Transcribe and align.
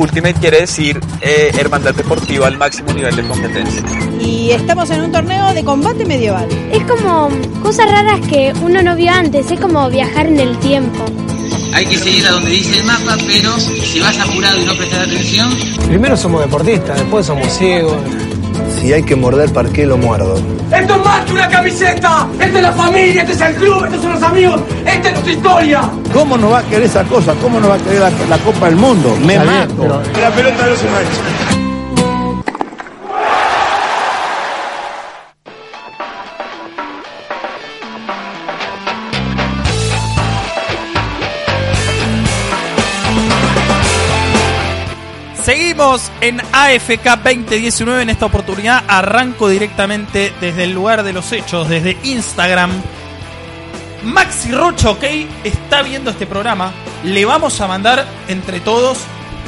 Ultimate 0.00 0.34
quiere 0.40 0.60
decir 0.60 0.98
eh, 1.20 1.50
hermandad 1.58 1.94
deportiva 1.94 2.46
al 2.46 2.56
máximo 2.56 2.90
nivel 2.94 3.14
de 3.14 3.22
competencia. 3.22 3.82
Y 4.18 4.50
estamos 4.50 4.88
en 4.88 5.02
un 5.02 5.12
torneo 5.12 5.52
de 5.52 5.62
combate 5.62 6.06
medieval. 6.06 6.48
Es 6.72 6.82
como 6.84 7.28
cosas 7.62 7.90
raras 7.90 8.18
que 8.26 8.54
uno 8.62 8.80
no 8.82 8.96
vio 8.96 9.12
antes, 9.12 9.50
es 9.50 9.60
como 9.60 9.90
viajar 9.90 10.26
en 10.26 10.40
el 10.40 10.58
tiempo. 10.58 11.04
Hay 11.74 11.84
que 11.84 11.98
seguir 11.98 12.26
a 12.26 12.30
donde 12.30 12.50
dice 12.50 12.78
el 12.78 12.84
mapa, 12.84 13.18
pero 13.26 13.58
si 13.58 14.00
vas 14.00 14.18
apurado 14.18 14.58
y 14.58 14.64
no 14.64 14.74
prestas 14.74 15.06
atención... 15.06 15.54
Primero 15.86 16.16
somos 16.16 16.40
deportistas, 16.40 16.98
después 16.98 17.26
somos 17.26 17.46
ciegos. 17.52 17.96
Si 18.80 18.94
hay 18.94 19.02
que 19.02 19.16
morder, 19.16 19.52
¿para 19.52 19.68
qué 19.68 19.84
lo 19.84 19.98
muerdo? 19.98 20.36
Esto 20.72 20.94
es 20.94 21.02
que 21.30 21.34
una 21.34 21.48
camiseta. 21.48 22.26
Esta 22.32 22.58
es 22.58 22.62
la 22.62 22.72
familia, 22.72 23.22
este 23.22 23.32
es 23.32 23.40
el 23.40 23.54
club, 23.54 23.84
estos 23.84 24.02
son 24.02 24.12
los 24.12 24.22
amigos. 24.22 24.60
Esta 24.84 25.08
es 25.08 25.12
nuestra 25.12 25.32
historia. 25.32 25.90
¿Cómo 26.12 26.36
no 26.36 26.50
va 26.50 26.58
a 26.58 26.62
querer 26.64 26.82
esa 26.84 27.04
cosa? 27.04 27.34
¿Cómo 27.40 27.60
no 27.60 27.68
va 27.68 27.76
a 27.76 27.78
querer 27.78 28.00
la, 28.00 28.10
la 28.28 28.38
Copa 28.38 28.66
del 28.66 28.76
Mundo? 28.76 29.16
Me 29.24 29.38
mato. 29.38 30.02
La 30.20 30.30
pelota 30.30 30.66
no 30.66 30.76
se 30.76 30.84
mancha. 30.90 31.49
Seguimos 45.80 46.12
en 46.20 46.42
AFK 46.52 47.24
2019. 47.24 48.02
En 48.02 48.10
esta 48.10 48.26
oportunidad 48.26 48.84
arranco 48.86 49.48
directamente 49.48 50.30
desde 50.38 50.64
el 50.64 50.72
lugar 50.72 51.02
de 51.02 51.14
los 51.14 51.32
hechos, 51.32 51.70
desde 51.70 51.96
Instagram. 52.02 52.70
Maxi 54.02 54.52
Rocha, 54.52 54.90
ok, 54.90 55.04
está 55.42 55.80
viendo 55.80 56.10
este 56.10 56.26
programa. 56.26 56.70
Le 57.02 57.24
vamos 57.24 57.58
a 57.62 57.66
mandar 57.66 58.06
entre 58.28 58.60
todos 58.60 58.98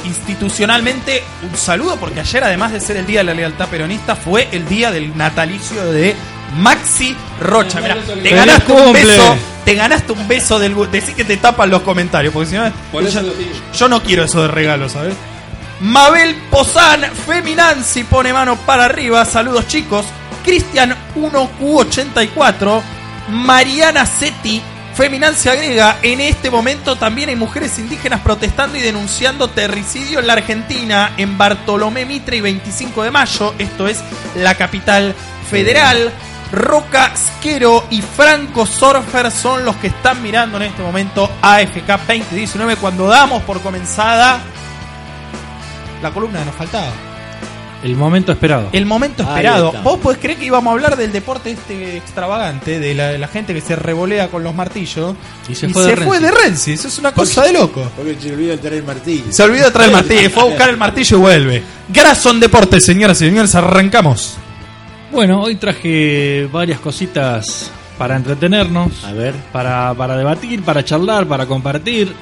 institucionalmente 0.06 1.22
un 1.42 1.54
saludo, 1.54 1.96
porque 1.96 2.20
ayer, 2.20 2.42
además 2.44 2.72
de 2.72 2.80
ser 2.80 2.96
el 2.96 3.04
Día 3.04 3.20
de 3.20 3.24
la 3.24 3.34
Lealtad 3.34 3.68
Peronista, 3.68 4.16
fue 4.16 4.48
el 4.52 4.66
día 4.66 4.90
del 4.90 5.14
natalicio 5.14 5.84
de 5.92 6.16
Maxi 6.56 7.14
Rocha. 7.42 7.82
Mira, 7.82 7.96
te 8.22 8.30
ganaste 8.30 8.72
un 8.72 8.92
beso. 8.94 9.36
Te 9.66 9.74
ganaste 9.74 10.12
un 10.12 10.26
beso 10.26 10.58
del. 10.58 10.90
Decir 10.90 11.14
que 11.14 11.24
te 11.24 11.36
tapan 11.36 11.68
los 11.68 11.82
comentarios, 11.82 12.32
porque 12.32 12.48
si 12.48 12.56
no. 12.56 12.72
Yo, 12.94 13.20
yo 13.78 13.88
no 13.88 14.02
quiero 14.02 14.24
eso 14.24 14.40
de 14.40 14.48
regalo, 14.48 14.88
¿sabes? 14.88 15.14
Mabel 15.82 16.36
Pozán, 16.48 17.02
Feminanzi 17.26 18.04
pone 18.04 18.32
mano 18.32 18.56
para 18.56 18.84
arriba. 18.84 19.24
Saludos 19.24 19.66
chicos. 19.66 20.06
Cristian 20.44 20.94
1Q84. 21.16 22.80
Mariana 23.30 24.06
Seti. 24.06 24.62
Feminanzi 24.94 25.48
agrega, 25.48 25.98
en 26.02 26.20
este 26.20 26.50
momento 26.50 26.96
también 26.96 27.30
hay 27.30 27.36
mujeres 27.36 27.78
indígenas 27.78 28.20
protestando 28.20 28.76
y 28.76 28.82
denunciando 28.82 29.48
terricidio 29.48 30.20
en 30.20 30.26
la 30.26 30.34
Argentina, 30.34 31.14
en 31.16 31.38
Bartolomé 31.38 32.04
Mitre 32.04 32.36
y 32.36 32.40
25 32.42 33.02
de 33.02 33.10
mayo, 33.10 33.54
esto 33.58 33.88
es 33.88 34.00
la 34.36 34.54
capital 34.54 35.14
federal. 35.50 36.12
Roca 36.52 37.14
Squero 37.16 37.86
y 37.88 38.02
Franco 38.02 38.66
Sorfer 38.66 39.30
son 39.30 39.64
los 39.64 39.76
que 39.76 39.86
están 39.86 40.22
mirando 40.22 40.58
en 40.58 40.64
este 40.64 40.82
momento 40.82 41.30
AFK 41.40 41.88
2019 42.06 42.76
cuando 42.76 43.06
damos 43.06 43.42
por 43.44 43.62
comenzada 43.62 44.42
la 46.02 46.10
columna 46.10 46.40
que 46.40 46.46
nos 46.46 46.54
faltaba. 46.54 46.90
El 47.82 47.96
momento 47.96 48.30
esperado. 48.30 48.68
El 48.72 48.86
momento 48.86 49.24
esperado. 49.24 49.72
¿Vos 49.82 49.98
podés 49.98 50.20
creer 50.20 50.38
que 50.38 50.44
íbamos 50.44 50.70
a 50.70 50.74
hablar 50.74 50.96
del 50.96 51.10
deporte 51.10 51.50
este 51.50 51.96
extravagante, 51.96 52.78
de 52.78 52.94
la, 52.94 53.08
de 53.08 53.18
la 53.18 53.26
gente 53.26 53.52
que 53.52 53.60
se 53.60 53.74
revolea 53.74 54.28
con 54.28 54.44
los 54.44 54.54
martillos? 54.54 55.16
Y 55.48 55.54
se 55.56 55.68
fue 55.68 55.86
de 55.86 55.96
fue 55.96 56.20
Renzi. 56.20 56.24
de 56.24 56.30
Renzi. 56.30 56.72
Eso 56.74 56.86
es 56.86 56.98
una 57.00 57.12
cosa 57.12 57.42
de 57.42 57.52
loco. 57.52 57.84
Porque 57.96 58.16
se 58.20 58.32
olvida 58.32 58.52
de 58.52 58.58
traer 58.58 58.74
el 58.74 58.84
martillo. 58.84 59.24
Se 59.30 59.42
olvidó 59.42 59.64
de 59.64 59.70
traer 59.72 59.90
el 59.90 59.96
martillo, 59.96 60.30
fue 60.30 60.42
a 60.42 60.46
buscar 60.46 60.70
el 60.70 60.76
martillo 60.76 61.16
y 61.16 61.20
vuelve. 61.20 61.62
Grason 61.88 62.38
Deportes, 62.38 62.84
señoras 62.84 63.20
y 63.20 63.26
señores, 63.26 63.52
arrancamos. 63.56 64.36
Bueno, 65.10 65.42
hoy 65.42 65.56
traje 65.56 66.48
varias 66.52 66.78
cositas 66.78 67.68
para 67.98 68.14
entretenernos. 68.14 69.04
A 69.04 69.12
ver. 69.12 69.34
Para, 69.52 69.92
para 69.94 70.16
debatir, 70.16 70.62
para 70.62 70.84
charlar, 70.84 71.26
para 71.26 71.46
compartir. 71.46 72.14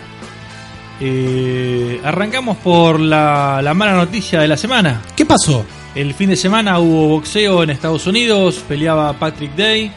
Eh, 1.01 2.01
arrancamos 2.05 2.59
por 2.59 3.01
la, 3.01 3.61
la 3.63 3.73
mala 3.73 3.95
noticia 3.95 4.41
de 4.41 4.49
la 4.49 4.57
semana. 4.57 5.01
¿Qué 5.17 5.25
pasó? 5.25 5.65
El 5.95 6.15
fin 6.15 6.31
de 6.31 6.37
semana 6.37 6.79
hubo 6.79 7.09
boxeo 7.09 7.63
en 7.63 7.71
Estados 7.71 8.07
Unidos, 8.07 8.63
peleaba 8.69 9.13
Patrick 9.15 9.57
Day 9.57 9.91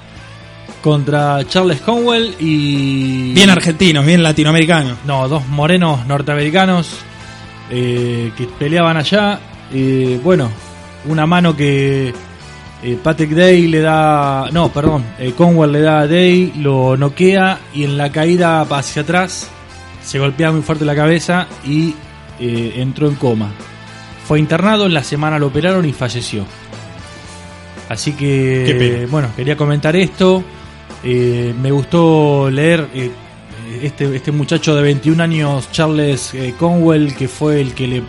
contra 0.81 1.45
Charles 1.47 1.81
Conwell 1.81 2.35
y... 2.39 3.33
Bien 3.33 3.49
argentinos, 3.49 4.05
bien 4.05 4.23
latinoamericanos. 4.23 4.97
No, 5.05 5.27
dos 5.27 5.47
morenos 5.47 6.05
norteamericanos 6.07 6.89
eh, 7.69 8.31
que 8.35 8.45
peleaban 8.45 8.97
allá. 8.97 9.39
Eh, 9.73 10.19
bueno, 10.23 10.49
una 11.05 11.25
mano 11.25 11.55
que 11.55 12.13
eh, 12.81 12.97
Patrick 13.01 13.31
Day 13.31 13.67
le 13.67 13.79
da. 13.81 14.49
No, 14.51 14.69
perdón. 14.69 15.03
Conwell 15.37 15.71
le 15.71 15.81
da 15.81 15.99
a 15.99 16.07
Day, 16.07 16.53
lo 16.57 16.97
noquea 16.97 17.59
y 17.73 17.83
en 17.83 17.97
la 17.97 18.11
caída 18.11 18.61
hacia 18.61 19.03
atrás 19.03 19.49
se 20.03 20.19
golpea 20.19 20.51
muy 20.51 20.61
fuerte 20.61 20.85
la 20.85 20.95
cabeza 20.95 21.47
y 21.65 21.95
eh, 22.39 22.73
entró 22.77 23.07
en 23.07 23.15
coma. 23.15 23.51
Fue 24.27 24.39
internado, 24.39 24.85
en 24.85 24.93
la 24.93 25.03
semana 25.03 25.39
lo 25.39 25.47
operaron 25.47 25.85
y 25.85 25.93
falleció. 25.93 26.45
Así 27.89 28.13
que, 28.13 28.65
bueno, 29.11 29.29
quería 29.35 29.55
comentar 29.57 29.95
esto. 29.95 30.43
Eh, 31.03 31.53
me 31.61 31.69
gustó 31.71 32.49
leer 32.49 32.87
eh, 32.93 33.11
este, 33.81 34.15
este 34.15 34.31
muchacho 34.31 34.75
de 34.75 34.81
21 34.81 35.21
años, 35.21 35.69
Charles 35.71 36.33
Conwell, 36.57 37.13
que 37.15 37.27
fue 37.27 37.59
el 37.59 37.73
que 37.73 37.87
le 37.87 38.03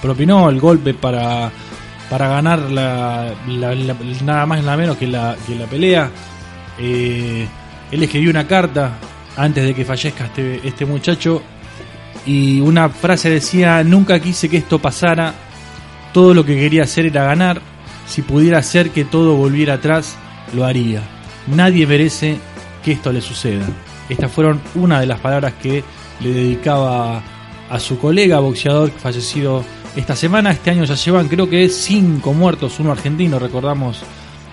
propinó 0.00 0.48
el 0.48 0.60
golpe 0.60 0.94
para, 0.94 1.50
para 2.08 2.28
ganar 2.28 2.60
la, 2.70 3.34
la- 3.48 3.74
la- 3.74 3.96
nada 4.24 4.46
más 4.46 4.60
y 4.60 4.62
nada 4.62 4.76
menos 4.76 4.96
que 4.96 5.08
la, 5.08 5.36
que 5.46 5.56
la 5.56 5.66
pelea. 5.66 6.10
Él 6.78 7.48
escribió 8.02 8.30
una 8.30 8.46
carta 8.46 8.92
antes 9.36 9.64
de 9.64 9.74
que 9.74 9.84
fallezca 9.84 10.26
este, 10.26 10.66
este 10.66 10.84
muchacho 10.86 11.42
y 12.24 12.60
una 12.60 12.88
frase 12.88 13.30
decía, 13.30 13.84
nunca 13.84 14.18
quise 14.18 14.48
que 14.48 14.56
esto 14.56 14.78
pasara, 14.80 15.34
todo 16.12 16.34
lo 16.34 16.44
que 16.44 16.56
quería 16.56 16.82
hacer 16.82 17.06
era 17.06 17.24
ganar, 17.24 17.60
si 18.06 18.22
pudiera 18.22 18.58
hacer 18.58 18.90
que 18.90 19.04
todo 19.04 19.36
volviera 19.36 19.74
atrás, 19.74 20.16
lo 20.54 20.64
haría. 20.64 21.02
Nadie 21.46 21.86
merece 21.86 22.38
que 22.84 22.92
esto 22.92 23.12
le 23.12 23.20
suceda. 23.20 23.66
Estas 24.08 24.30
fueron 24.30 24.60
una 24.74 25.00
de 25.00 25.06
las 25.06 25.20
palabras 25.20 25.54
que 25.62 25.84
le 26.20 26.32
dedicaba 26.32 27.22
a 27.68 27.78
su 27.78 27.98
colega 27.98 28.40
boxeador 28.40 28.90
fallecido 28.90 29.64
esta 29.94 30.16
semana. 30.16 30.50
Este 30.50 30.70
año 30.70 30.84
ya 30.84 30.94
llevan 30.94 31.28
creo 31.28 31.48
que 31.48 31.68
cinco 31.68 32.32
muertos, 32.32 32.78
uno 32.80 32.92
argentino, 32.92 33.38
recordamos 33.38 34.02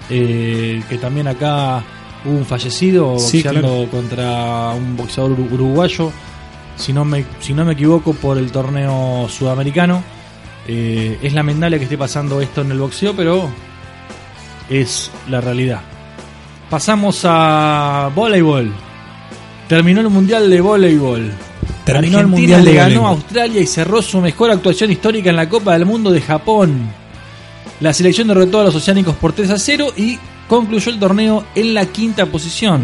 eh, 0.09 0.81
que 0.89 0.97
también 0.97 1.27
acá 1.27 1.83
hubo 2.25 2.37
un 2.37 2.45
fallecido 2.45 3.17
Sí, 3.19 3.37
boxeando 3.43 3.61
claro. 3.61 3.87
contra 3.91 4.69
un 4.71 4.95
boxeador 4.97 5.31
uru- 5.37 5.51
uruguayo, 5.53 6.11
si 6.75 6.93
no 6.93 7.05
me, 7.05 7.25
si 7.39 7.53
no 7.53 7.63
me 7.65 7.73
equivoco, 7.73 8.13
por 8.13 8.37
el 8.37 8.51
torneo 8.51 9.27
sudamericano. 9.29 10.03
Eh, 10.67 11.19
es 11.21 11.33
lamentable 11.33 11.77
que 11.77 11.83
esté 11.83 11.97
pasando 11.97 12.39
esto 12.41 12.61
en 12.61 12.71
el 12.71 12.79
boxeo, 12.79 13.13
pero 13.15 13.49
es 14.69 15.11
la 15.29 15.41
realidad. 15.41 15.81
Pasamos 16.69 17.21
a 17.25 18.09
voleibol. 18.15 18.71
Terminó 19.67 20.01
el 20.01 20.09
mundial 20.09 20.49
de 20.49 20.61
voleibol. 20.61 21.31
Terminó 21.85 22.19
el 22.19 22.27
mundial, 22.27 22.63
de 22.63 22.73
ganó 22.73 23.07
a. 23.07 23.09
Australia 23.11 23.59
y 23.61 23.67
cerró 23.67 24.01
su 24.01 24.21
mejor 24.21 24.51
actuación 24.51 24.89
histórica 24.91 25.29
en 25.29 25.35
la 25.35 25.49
Copa 25.49 25.73
del 25.73 25.85
Mundo 25.85 26.11
de 26.11 26.21
Japón. 26.21 26.89
La 27.81 27.93
selección 27.93 28.29
derrotó 28.29 28.61
a 28.61 28.63
los 28.63 28.75
oceánicos 28.75 29.15
por 29.17 29.33
3 29.33 29.49
a 29.49 29.57
0 29.59 29.87
y 29.97 30.17
concluyó 30.47 30.91
el 30.91 30.99
torneo 30.99 31.45
en 31.55 31.73
la 31.73 31.85
quinta 31.85 32.25
posición. 32.25 32.83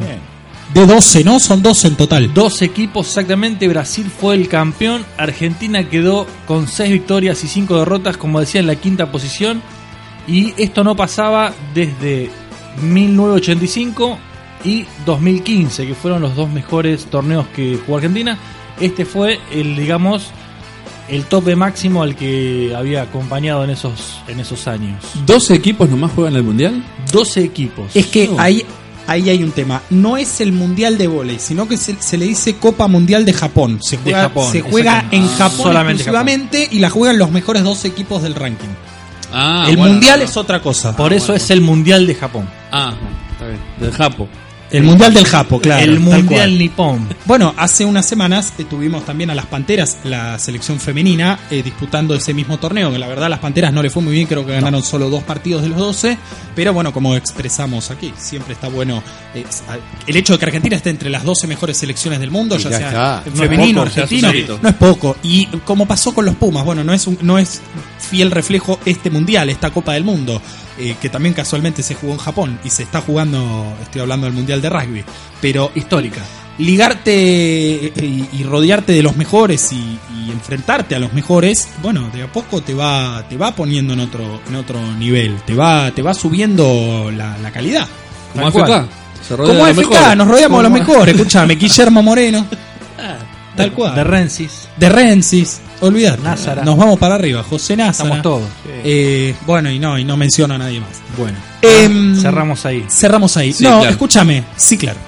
De 0.73 0.85
12, 0.85 1.23
¿no? 1.23 1.39
Son 1.39 1.63
12 1.63 1.87
en 1.87 1.95
total. 1.95 2.33
Dos 2.33 2.61
equipos 2.61 3.07
exactamente. 3.07 3.67
Brasil 3.67 4.09
fue 4.09 4.35
el 4.35 4.47
campeón. 4.47 5.03
Argentina 5.17 5.89
quedó 5.89 6.27
con 6.45 6.67
6 6.67 6.91
victorias 6.91 7.43
y 7.43 7.47
5 7.47 7.79
derrotas, 7.79 8.17
como 8.17 8.39
decía, 8.39 8.61
en 8.61 8.67
la 8.67 8.75
quinta 8.75 9.11
posición. 9.11 9.61
Y 10.27 10.53
esto 10.57 10.83
no 10.83 10.95
pasaba 10.95 11.53
desde 11.73 12.29
1985 12.83 14.19
y 14.63 14.85
2015, 15.05 15.87
que 15.87 15.95
fueron 15.95 16.21
los 16.21 16.35
dos 16.35 16.49
mejores 16.49 17.05
torneos 17.05 17.47
que 17.55 17.79
jugó 17.83 17.97
Argentina. 17.97 18.37
Este 18.79 19.05
fue 19.05 19.39
el, 19.51 19.75
digamos, 19.75 20.31
el 21.09 21.25
tope 21.25 21.55
máximo 21.55 22.03
al 22.03 22.15
que 22.15 22.73
había 22.75 23.03
acompañado 23.03 23.63
en 23.63 23.71
esos, 23.71 24.21
en 24.27 24.39
esos 24.39 24.67
años. 24.67 25.03
¿12 25.25 25.55
equipos 25.55 25.89
nomás 25.89 26.11
juegan 26.11 26.35
el 26.35 26.43
mundial? 26.43 26.83
12 27.11 27.43
equipos. 27.43 27.95
Es 27.95 28.07
que 28.07 28.29
ahí, 28.37 28.65
ahí 29.07 29.29
hay 29.29 29.43
un 29.43 29.51
tema. 29.51 29.81
No 29.89 30.17
es 30.17 30.41
el 30.41 30.51
mundial 30.51 30.97
de 30.97 31.07
volei, 31.07 31.39
sino 31.39 31.67
que 31.67 31.77
se, 31.77 31.95
se 31.99 32.17
le 32.17 32.25
dice 32.25 32.57
Copa 32.57 32.87
Mundial 32.87 33.25
de 33.25 33.33
Japón. 33.33 33.79
Se 33.81 33.97
juega, 33.97 34.21
Japón, 34.23 34.51
se 34.51 34.61
juega 34.61 35.05
en. 35.11 35.27
Japón 35.27 35.57
Solamente 35.57 36.03
exclusivamente 36.03 36.67
y 36.71 36.79
la 36.79 36.89
juegan 36.89 37.17
los 37.17 37.31
mejores 37.31 37.63
dos 37.63 37.85
equipos 37.85 38.21
del 38.21 38.35
ranking. 38.35 38.69
Ah, 39.31 39.65
el 39.67 39.77
bueno, 39.77 39.93
mundial 39.93 40.19
no, 40.19 40.25
es 40.25 40.37
otra 40.37 40.61
cosa. 40.61 40.95
Por 40.95 41.13
eso 41.13 41.33
es 41.33 41.49
el 41.51 41.61
Mundial 41.61 42.07
de 42.07 42.15
Japón. 42.15 42.49
Ah, 42.71 42.93
está 43.31 43.47
bien. 43.47 43.59
Del 43.79 43.91
Japo. 43.91 44.27
El 44.71 44.83
mundial 44.83 45.13
del 45.13 45.25
Japo, 45.25 45.59
claro. 45.59 45.83
el 45.83 45.99
Mundial. 45.99 46.57
Nipón. 46.57 47.07
Bueno, 47.25 47.53
hace 47.57 47.85
unas 47.85 48.05
semanas 48.05 48.53
eh, 48.59 48.65
tuvimos 48.69 49.03
también 49.05 49.29
a 49.31 49.35
las 49.35 49.47
Panteras, 49.47 49.97
la 50.03 50.37
selección 50.37 50.79
femenina, 50.79 51.39
eh, 51.49 51.63
disputando 51.63 52.13
ese 52.13 52.33
mismo 52.35 52.59
torneo, 52.59 52.91
que 52.91 52.99
la 52.99 53.07
verdad 53.07 53.25
a 53.25 53.29
las 53.29 53.39
Panteras 53.39 53.73
no 53.73 53.81
le 53.81 53.89
fue 53.89 54.03
muy 54.03 54.13
bien, 54.13 54.27
creo 54.27 54.45
que 54.45 54.51
ganaron 54.53 54.83
solo 54.83 55.09
dos 55.09 55.23
partidos 55.23 55.63
de 55.63 55.69
los 55.69 55.77
12, 55.79 56.17
pero 56.55 56.71
bueno, 56.73 56.93
como 56.93 57.15
expresamos 57.15 57.89
aquí, 57.89 58.13
siempre 58.17 58.53
está 58.53 58.67
bueno 58.69 59.01
eh, 59.33 59.43
el 60.05 60.15
hecho 60.15 60.33
de 60.33 60.39
que 60.39 60.45
Argentina 60.45 60.75
esté 60.75 60.91
entre 60.91 61.09
las 61.09 61.23
12 61.23 61.47
mejores 61.47 61.75
selecciones 61.77 62.19
del 62.19 62.29
mundo, 62.29 62.57
ya 62.57 62.69
ya 62.69 62.77
sea 62.77 62.87
está. 62.89 63.23
en 63.25 63.33
No 63.33 63.39
femenino, 63.41 63.83
poco, 63.85 64.01
argentino, 64.01 64.59
no 64.61 64.69
es 64.69 64.75
poco. 64.75 65.17
Y 65.23 65.45
como 65.65 65.87
pasó 65.87 66.13
con 66.13 66.25
los 66.25 66.35
Pumas, 66.35 66.63
bueno, 66.63 66.83
no 66.83 66.93
es, 66.93 67.07
un- 67.07 67.17
no 67.21 67.39
es 67.39 67.61
fiel 67.97 68.29
reflejo 68.31 68.79
este 68.85 69.09
mundial, 69.09 69.49
esta 69.49 69.71
Copa 69.71 69.93
del 69.93 70.03
Mundo, 70.03 70.41
eh, 70.79 70.95
que 71.01 71.09
también 71.09 71.33
casualmente 71.35 71.83
se 71.83 71.95
jugó 71.95 72.13
en 72.13 72.19
Japón 72.19 72.59
y 72.63 72.69
se 72.69 72.83
está 72.83 73.01
jugando, 73.01 73.73
estoy 73.81 74.01
hablando 74.01 74.25
del 74.25 74.33
mundial 74.33 74.61
de 74.61 74.69
rugby, 74.69 75.03
pero 75.41 75.71
Histórica. 75.75 76.21
ligarte 76.57 77.87
eh, 77.87 77.93
y, 78.01 78.29
y 78.39 78.43
rodearte 78.43 78.93
de 78.93 79.03
los 79.03 79.15
mejores 79.17 79.71
y, 79.73 79.99
y 80.15 80.31
enfrentarte 80.31 80.95
a 80.95 80.99
los 80.99 81.13
mejores, 81.13 81.67
bueno, 81.81 82.09
de 82.13 82.23
a 82.23 82.31
poco 82.31 82.61
te 82.61 82.73
va, 82.73 83.25
te 83.29 83.37
va 83.37 83.55
poniendo 83.55 83.93
en 83.93 83.99
otro, 84.01 84.41
en 84.47 84.55
otro 84.55 84.79
nivel, 84.97 85.35
te 85.45 85.53
va, 85.55 85.91
te 85.91 86.01
va 86.01 86.13
subiendo 86.13 87.11
la, 87.15 87.37
la 87.37 87.51
calidad. 87.51 87.87
Como. 88.33 88.47
AFK. 88.47 88.89
Se 89.27 89.35
rodea 89.35 89.53
Como 89.53 89.73
mejores. 89.73 90.15
nos 90.17 90.27
rodeamos 90.27 90.59
de 90.59 90.69
los 90.69 90.71
mejores, 90.71 91.15
escúchame, 91.15 91.55
Guillermo 91.55 92.01
Moreno. 92.01 92.45
Tal 93.55 93.71
cual. 93.73 93.95
De 93.95 94.03
Rensis. 94.03 94.69
De 94.77 94.89
Rensis, 94.89 95.59
olvidate. 95.81 96.21
Názara. 96.21 96.63
Nos 96.63 96.77
vamos 96.77 96.97
para 96.99 97.15
arriba, 97.15 97.43
José 97.43 97.75
Názara. 97.75 98.15
Estamos 98.15 98.21
todos. 98.21 98.49
Eh, 98.83 99.35
bueno, 99.45 99.69
y 99.71 99.79
no, 99.79 99.97
y 99.97 100.03
no 100.05 100.15
menciono 100.17 100.53
a 100.53 100.57
nadie 100.57 100.79
más. 100.79 101.01
Bueno. 101.17 101.37
Em, 101.61 102.15
Cerramos 102.19 102.65
ahí. 102.65 102.85
Cerramos 102.89 103.35
ahí. 103.37 103.51
Sí, 103.53 103.63
no, 103.63 103.77
claro. 103.79 103.89
escúchame. 103.91 104.43
Sí, 104.55 104.77
claro. 104.77 104.99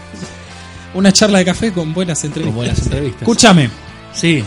Una 0.94 1.14
charla 1.14 1.40
de 1.40 1.46
café 1.46 1.72
con 1.72 1.94
buenas 1.94 2.22
entrevistas. 2.24 2.54
Con 2.54 2.56
buenas 2.56 2.80
entrevistas. 2.80 3.22
Escúchame. 3.22 3.70
Sí, 4.14 4.44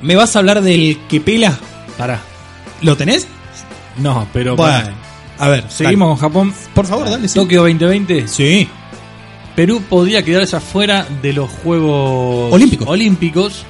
¿Me 0.00 0.16
vas 0.16 0.34
a 0.34 0.40
hablar 0.40 0.62
del 0.62 0.98
que 1.08 1.20
pela? 1.20 1.58
pará. 1.98 2.20
¿Lo 2.82 2.96
tenés? 2.96 3.26
No, 3.98 4.26
pero 4.32 4.56
Bueno, 4.56 4.88
a 5.38 5.48
ver, 5.48 5.64
Seguimos 5.68 6.08
con 6.08 6.16
Japón. 6.18 6.54
Por 6.74 6.86
favor, 6.86 7.08
dale. 7.10 7.28
sí. 7.28 7.34
Tokio 7.34 7.62
2020. 7.62 8.26
Sí. 8.28 8.68
Perú 9.54 9.82
podía 9.88 10.22
quedarse 10.22 10.56
afuera 10.56 11.06
de 11.20 11.32
los 11.32 11.50
Juegos 11.50 12.52
Olímpicos. 12.52 12.88
Olímpicos 12.88 13.64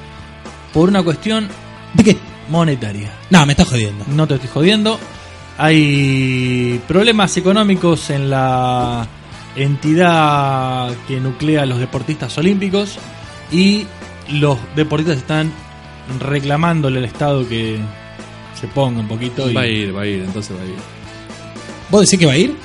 por 0.73 0.89
una 0.89 1.03
cuestión 1.03 1.47
¿De 1.93 2.03
qué? 2.03 2.17
monetaria. 2.49 3.11
No, 3.29 3.45
me 3.45 3.53
estás 3.53 3.67
jodiendo. 3.67 4.05
No 4.07 4.27
te 4.27 4.35
estoy 4.35 4.49
jodiendo. 4.49 4.99
Hay 5.57 6.81
problemas 6.87 7.35
económicos 7.37 8.09
en 8.09 8.29
la 8.29 9.07
entidad 9.55 10.91
que 11.07 11.19
nuclea 11.19 11.63
a 11.63 11.65
los 11.65 11.79
deportistas 11.79 12.35
olímpicos 12.37 12.97
y 13.51 13.85
los 14.29 14.57
deportistas 14.75 15.17
están 15.17 15.51
reclamándole 16.19 16.99
al 16.99 17.05
Estado 17.05 17.47
que 17.47 17.77
se 18.59 18.67
ponga 18.67 18.99
un 19.01 19.07
poquito 19.07 19.49
y, 19.49 19.53
Va 19.53 19.61
a 19.61 19.67
ir, 19.67 19.95
va 19.95 20.01
a 20.01 20.07
ir, 20.07 20.23
entonces 20.23 20.57
va 20.57 20.61
a 20.61 20.65
ir. 20.65 20.75
¿Vos 21.91 22.01
decís 22.01 22.19
que 22.19 22.25
va 22.25 22.33
a 22.33 22.37
ir? 22.37 22.55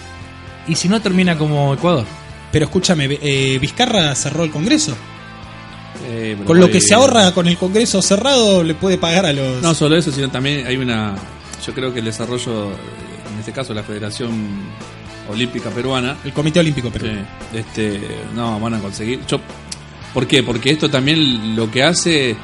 y 0.68 0.74
si 0.74 0.88
no 0.88 1.00
termina 1.00 1.36
como 1.36 1.72
Ecuador. 1.74 2.04
Pero 2.50 2.64
escúchame, 2.64 3.18
eh, 3.20 3.58
Vizcarra 3.60 4.14
cerró 4.14 4.44
el 4.44 4.50
Congreso. 4.50 4.96
Eh, 6.06 6.36
Con 6.46 6.60
lo 6.60 6.70
que 6.70 6.78
ir. 6.78 6.82
se 6.82 6.94
ahorra 6.94 7.32
con 7.32 7.48
el 7.48 7.58
Congreso 7.58 8.00
cerrado, 8.00 8.62
le 8.62 8.74
puede 8.74 8.98
pagar 8.98 9.26
a 9.26 9.32
los. 9.32 9.62
No 9.62 9.74
solo 9.74 9.96
eso, 9.96 10.10
sino 10.10 10.30
también 10.30 10.66
hay 10.66 10.76
una. 10.76 11.16
Yo 11.66 11.74
creo 11.74 11.92
que 11.92 11.98
el 11.98 12.06
desarrollo, 12.06 12.70
eh, 12.70 12.76
en 13.32 13.38
este 13.40 13.52
caso 13.52 13.74
la 13.74 13.82
Federación 13.82 14.30
Olímpica 15.28 15.70
Peruana, 15.70 16.16
El 16.24 16.32
Comité 16.32 16.60
Olímpico. 16.60 16.90
Sí, 16.98 17.10
este, 17.52 18.00
no, 18.34 18.58
van 18.60 18.74
a 18.74 18.78
conseguir. 18.78 19.20
Yo, 19.26 19.40
¿Por 20.14 20.26
qué? 20.26 20.42
Porque 20.42 20.70
esto 20.70 20.88
también 20.88 21.54
lo 21.54 21.70
que 21.70 21.82
hace 21.82 22.34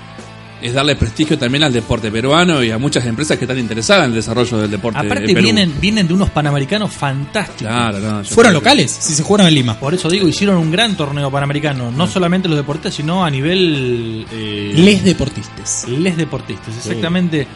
es 0.62 0.72
darle 0.72 0.96
prestigio 0.96 1.36
también 1.38 1.62
al 1.64 1.72
deporte 1.72 2.10
peruano 2.10 2.62
y 2.62 2.70
a 2.70 2.78
muchas 2.78 3.04
empresas 3.06 3.36
que 3.36 3.44
están 3.44 3.58
interesadas 3.58 4.04
en 4.04 4.10
el 4.10 4.16
desarrollo 4.16 4.58
del 4.58 4.70
deporte 4.70 4.98
Aparte 4.98 5.24
en 5.24 5.34
Perú. 5.34 5.42
vienen, 5.42 5.74
vienen 5.80 6.08
de 6.08 6.14
unos 6.14 6.30
panamericanos 6.30 6.90
fantásticos. 6.92 7.68
Claro, 7.72 7.98
no, 8.00 8.24
¿Fueron 8.24 8.50
creo 8.52 8.60
locales? 8.60 8.90
Si 8.90 9.12
se 9.14 9.22
jugaron 9.22 9.46
en 9.48 9.54
Lima. 9.54 9.78
Por 9.78 9.92
eso 9.94 10.08
digo, 10.08 10.26
hicieron 10.26 10.56
un 10.56 10.70
gran 10.70 10.96
torneo 10.96 11.30
panamericano. 11.30 11.90
No 11.90 12.06
solamente 12.06 12.48
los 12.48 12.56
deportistas, 12.56 12.94
sino 12.94 13.24
a 13.24 13.30
nivel... 13.30 14.26
eh, 14.32 14.72
Les 14.76 15.04
deportistas. 15.04 15.86
les 15.88 16.16
deportistas, 16.16 16.74
exactamente. 16.76 17.46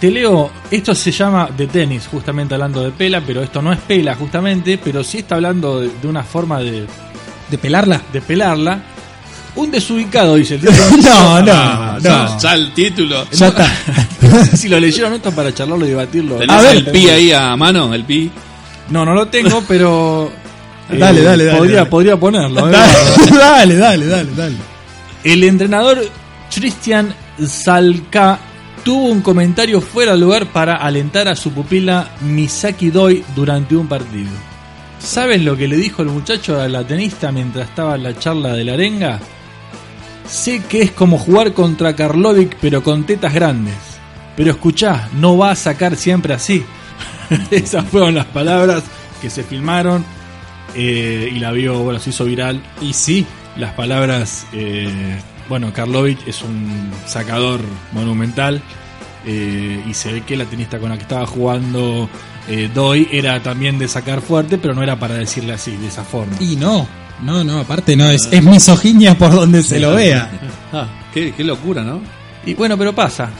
Te 0.00 0.10
leo, 0.12 0.48
esto 0.70 0.94
se 0.94 1.10
llama 1.10 1.48
de 1.56 1.66
tenis, 1.66 2.06
justamente 2.06 2.54
hablando 2.54 2.84
de 2.84 2.92
pela, 2.92 3.20
pero 3.20 3.42
esto 3.42 3.60
no 3.60 3.72
es 3.72 3.80
pela, 3.80 4.14
justamente, 4.14 4.78
pero 4.78 5.02
sí 5.02 5.18
está 5.18 5.34
hablando 5.34 5.80
de, 5.80 5.90
de 6.00 6.06
una 6.06 6.22
forma 6.22 6.60
de, 6.60 6.86
¿De 7.50 7.58
pelarla? 7.58 8.00
de 8.12 8.20
pelarla. 8.20 8.80
Un 9.58 9.70
desubicado, 9.70 10.34
dice 10.36 10.54
el 10.54 10.60
título. 10.60 10.78
No, 11.02 11.42
no, 11.42 11.52
Ah, 11.52 11.92
no. 11.96 12.00
ya, 12.00 12.38
ya 12.38 12.54
el 12.54 12.72
título. 12.72 13.26
Ya 13.32 13.48
está. 13.48 13.66
Si 14.56 14.68
lo 14.68 14.78
leyeron 14.78 15.12
esto 15.14 15.30
para 15.32 15.52
charlarlo 15.54 15.84
y 15.86 15.90
debatirlo. 15.90 16.36
¿Tenés 16.36 16.56
A 16.56 16.60
ver. 16.62 16.76
el 16.76 16.84
pi 16.86 17.08
ahí 17.08 17.32
a 17.32 17.56
mano? 17.56 17.92
¿El 17.94 18.04
pi? 18.04 18.30
No, 18.90 19.04
no 19.04 19.14
lo 19.14 19.26
tengo, 19.28 19.62
pero... 19.66 20.30
eh, 20.90 20.96
Dale, 20.98 21.22
dale, 21.22 21.44
dale, 21.44 21.58
Podría, 21.58 21.76
dale. 21.78 21.90
podría 21.90 22.16
ponerlo. 22.16 22.68
¿eh? 22.68 22.72
dale, 23.38 23.76
dale, 23.76 24.06
dale, 24.06 24.30
dale. 24.36 24.56
El 25.24 25.44
entrenador 25.44 26.04
Christian 26.54 27.12
Salka 27.46 28.38
tuvo 28.84 29.06
un 29.06 29.20
comentario 29.22 29.80
fuera 29.80 30.12
de 30.12 30.18
lugar 30.18 30.46
para 30.46 30.76
alentar 30.76 31.26
a 31.28 31.34
su 31.36 31.50
pupila 31.52 32.10
Misaki 32.20 32.90
Doi 32.90 33.24
durante 33.34 33.74
un 33.76 33.86
partido. 33.88 34.30
¿Saben 34.98 35.44
lo 35.44 35.56
que 35.56 35.68
le 35.68 35.76
dijo 35.76 36.02
el 36.02 36.08
muchacho 36.08 36.60
a 36.60 36.68
la 36.68 36.84
tenista 36.86 37.30
mientras 37.32 37.68
estaba 37.68 37.94
en 37.96 38.02
la 38.04 38.18
charla 38.18 38.52
de 38.54 38.64
la 38.64 38.72
arenga? 38.74 39.18
Sé 40.28 40.62
que 40.68 40.82
es 40.82 40.90
como 40.92 41.18
jugar 41.18 41.52
contra 41.52 41.96
Karlovic 41.96 42.56
pero 42.60 42.82
con 42.82 43.04
tetas 43.04 43.34
grandes. 43.34 43.74
Pero 44.36 44.52
escuchá, 44.52 45.08
no 45.14 45.36
va 45.36 45.50
a 45.52 45.56
sacar 45.56 45.96
siempre 45.96 46.34
así. 46.34 46.64
Esas 47.50 47.84
fueron 47.86 48.14
las 48.14 48.26
palabras 48.26 48.84
que 49.20 49.30
se 49.30 49.42
filmaron 49.42 50.04
eh, 50.74 51.30
y 51.34 51.38
la 51.38 51.50
vio, 51.52 51.78
bueno, 51.82 51.98
se 51.98 52.10
hizo 52.10 52.24
viral. 52.24 52.62
Y 52.80 52.92
sí. 52.92 53.26
Las 53.56 53.72
palabras, 53.72 54.46
eh, 54.52 55.18
bueno, 55.48 55.72
Karlovic 55.72 56.28
es 56.28 56.42
un 56.42 56.92
sacador 57.06 57.60
monumental 57.92 58.62
eh, 59.26 59.82
y 59.84 59.94
se 59.94 60.12
ve 60.12 60.20
que 60.20 60.36
la 60.36 60.44
tenista 60.44 60.78
con 60.78 60.90
la 60.90 60.96
que 60.96 61.02
estaba 61.02 61.26
jugando 61.26 62.08
eh, 62.48 62.70
Doi 62.72 63.08
era 63.12 63.42
también 63.42 63.78
de 63.78 63.88
sacar 63.88 64.20
fuerte, 64.20 64.58
pero 64.58 64.74
no 64.74 64.82
era 64.82 64.98
para 64.98 65.14
decirle 65.14 65.52
así, 65.52 65.76
de 65.76 65.88
esa 65.88 66.04
forma. 66.04 66.36
Y 66.40 66.56
no. 66.56 66.86
No, 67.22 67.42
no, 67.44 67.60
aparte 67.60 67.96
no, 67.96 68.08
es, 68.10 68.28
es 68.30 68.42
misoginia 68.42 69.16
por 69.18 69.32
donde 69.32 69.62
se 69.62 69.80
lo 69.80 69.94
vea. 69.94 70.30
Ah, 70.72 70.86
qué, 71.14 71.32
qué 71.34 71.42
locura, 71.44 71.82
¿no? 71.82 72.00
Y 72.44 72.52
bueno, 72.54 72.76
pero 72.76 72.94
pasa, 72.94 73.30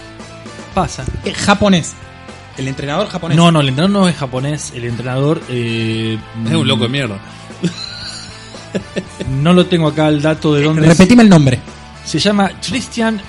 pasa. 0.74 1.04
Es 1.24 1.36
japonés. 1.36 1.92
El 2.56 2.66
entrenador 2.68 3.06
japonés. 3.08 3.36
No, 3.36 3.52
no, 3.52 3.60
el 3.60 3.68
entrenador 3.68 4.00
no 4.02 4.08
es 4.08 4.16
japonés, 4.16 4.72
el 4.74 4.84
entrenador... 4.84 5.40
eh, 5.48 6.18
Es 6.46 6.54
un 6.54 6.66
loco 6.66 6.84
de 6.84 6.88
mierda. 6.88 7.18
No 9.30 9.52
lo 9.52 9.66
tengo 9.66 9.88
acá 9.88 10.08
el 10.08 10.20
dato 10.22 10.54
de 10.54 10.62
dónde 10.62 10.82
es. 10.82 10.88
Repetime 10.98 11.22
el 11.22 11.28
nombre. 11.28 11.58
Se 12.04 12.18
llama 12.18 12.50
Christian 12.66 13.20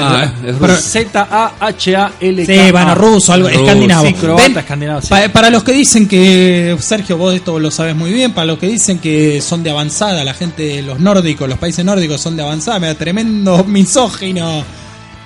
Ah, 0.00 0.32
ruso. 0.60 0.76
Z-A-H-A-L-K. 0.76 2.46
Sí, 2.46 2.70
bueno, 2.72 2.94
ruso, 2.94 3.32
algo 3.32 3.48
Ruso, 3.48 3.60
escandinavo. 3.60 4.06
Sí, 4.06 4.14
croata, 4.14 4.42
Ven, 4.42 4.58
escandinavo. 4.58 5.00
sí. 5.02 5.08
Pa- 5.08 5.28
para 5.28 5.50
los 5.50 5.62
que 5.64 5.72
dicen 5.72 6.06
que, 6.08 6.76
Sergio, 6.80 7.16
vos 7.16 7.34
esto 7.34 7.58
lo 7.58 7.70
sabes 7.70 7.94
muy 7.96 8.12
bien, 8.12 8.32
para 8.32 8.46
los 8.46 8.58
que 8.58 8.66
dicen 8.66 8.98
que 8.98 9.40
son 9.40 9.62
de 9.62 9.70
avanzada, 9.70 10.22
la 10.24 10.34
gente, 10.34 10.82
los 10.82 11.00
nórdicos, 11.00 11.48
los 11.48 11.58
países 11.58 11.84
nórdicos 11.84 12.20
son 12.20 12.36
de 12.36 12.42
avanzada, 12.42 12.78
me 12.78 12.86
da 12.88 12.94
tremendo 12.94 13.64
misógino, 13.68 14.64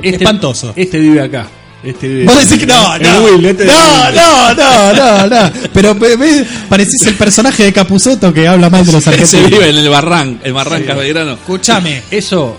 Este- 0.03 0.17
espantoso. 0.17 0.73
Este 0.77 0.99
vive 0.99 1.21
acá. 1.23 1.47
Este 1.81 2.09
vive 2.09 2.25
Vos 2.25 2.37
decís 2.41 2.59
que 2.59 2.67
no, 2.67 2.99
no, 2.99 3.21
Will, 3.21 3.47
este 3.47 3.65
no, 3.65 4.11
no, 4.11 4.55
no, 4.55 4.93
no, 4.95 5.27
no, 5.29 5.53
pero 5.73 5.95
me, 5.95 6.45
parecís 6.69 7.07
el 7.07 7.15
personaje 7.15 7.63
de 7.63 7.73
Capuzoto 7.73 8.33
que 8.35 8.49
habla 8.49 8.69
mal 8.69 8.85
de 8.85 8.91
los 8.93 9.05
Se 9.05 9.11
argentinos. 9.11 9.49
vive 9.51 9.69
en 9.71 9.77
el 9.77 9.89
barranco, 9.89 10.41
el 10.45 10.53
barranca 10.53 10.95
Belgrano. 10.95 11.35
Escúchame, 11.35 12.03
Eso 12.11 12.57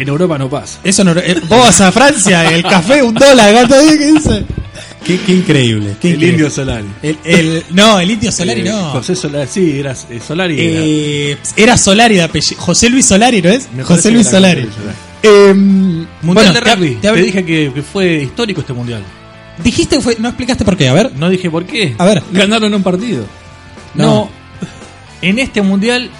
en 0.00 0.08
Europa 0.08 0.38
no 0.38 0.48
pasa. 0.48 0.78
eso 0.84 1.04
no, 1.04 1.12
eh, 1.12 1.34
vos 1.48 1.58
vas 1.60 1.80
a 1.80 1.92
Francia, 1.92 2.52
el 2.54 2.62
café 2.62 3.02
un 3.02 3.14
dólar, 3.14 3.52
¿cuánto 3.52 3.80
dice? 3.80 3.98
¿Qué 3.98 4.06
dice? 4.12 4.44
Qué, 5.04 5.18
qué 5.20 5.32
increíble. 5.32 5.96
qué 6.00 6.08
El 6.08 6.14
increíble. 6.14 6.28
Indio 6.28 6.50
Solari. 6.50 6.86
El- 7.02 7.18
el- 7.24 7.64
no, 7.70 7.98
el 7.98 8.10
Indio 8.10 8.30
Solari 8.32 8.60
Eh, 8.60 8.64
no. 8.64 8.90
José 8.90 9.14
Solari, 9.16 9.48
sí, 9.50 9.78
era 9.80 9.92
eh, 9.92 10.20
Solari. 10.26 10.60
era- 10.60 10.80
Eh, 10.84 11.36
era 11.56 11.76
Solari 11.78 12.16
de 12.16 12.22
apellido. 12.22 12.60
José 12.60 12.90
Luis 12.90 13.06
Solari, 13.06 13.40
¿no 13.40 13.48
es? 13.50 13.68
Me 13.72 13.84
José 13.84 14.10
Luis 14.10 14.28
Solari. 14.28 14.68
Eh, 15.22 15.52
Mundial 15.54 16.04
bueno, 16.22 16.52
de 16.52 16.60
te- 16.60 16.74
rugby. 16.74 16.94
te 16.96 17.12
dije 17.14 17.44
que, 17.44 17.72
que 17.74 17.82
fue 17.82 18.22
histórico 18.22 18.60
este 18.60 18.72
mundial. 18.72 19.02
Dijiste 19.64 19.96
que 19.96 20.02
fue. 20.02 20.16
No 20.20 20.28
explicaste 20.28 20.64
por 20.64 20.76
qué. 20.76 20.88
A 20.88 20.92
ver. 20.92 21.12
No 21.16 21.28
dije 21.28 21.50
por 21.50 21.64
qué. 21.64 21.94
A 21.98 22.04
ver. 22.04 22.22
Ganaron 22.30 22.72
un 22.74 22.82
partido. 22.82 23.24
No. 23.94 24.04
No. 24.04 24.30
En 25.22 25.38
este 25.38 25.62
mundial. 25.62 26.10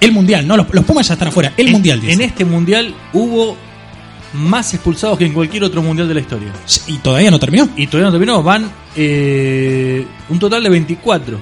El 0.00 0.12
mundial, 0.12 0.46
no, 0.46 0.56
los, 0.56 0.66
los 0.72 0.84
Pumas 0.84 1.06
ya 1.08 1.14
están 1.14 1.28
afuera. 1.28 1.52
El 1.56 1.66
en, 1.68 1.72
mundial, 1.72 2.00
dice. 2.00 2.12
En 2.12 2.20
este 2.20 2.44
mundial 2.44 2.94
hubo 3.12 3.56
más 4.34 4.74
expulsados 4.74 5.16
que 5.18 5.24
en 5.24 5.32
cualquier 5.32 5.64
otro 5.64 5.82
mundial 5.82 6.06
de 6.08 6.14
la 6.14 6.20
historia. 6.20 6.52
¿Y 6.86 6.98
todavía 6.98 7.30
no 7.30 7.38
terminó? 7.38 7.68
Y 7.76 7.86
todavía 7.86 8.06
no 8.06 8.12
terminó. 8.12 8.42
Van 8.42 8.70
eh, 8.94 10.06
un 10.28 10.38
total 10.38 10.62
de 10.62 10.68
24. 10.68 11.40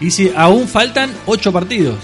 Y 0.00 0.10
si 0.10 0.30
aún 0.34 0.66
faltan 0.66 1.10
8 1.26 1.52
partidos. 1.52 1.96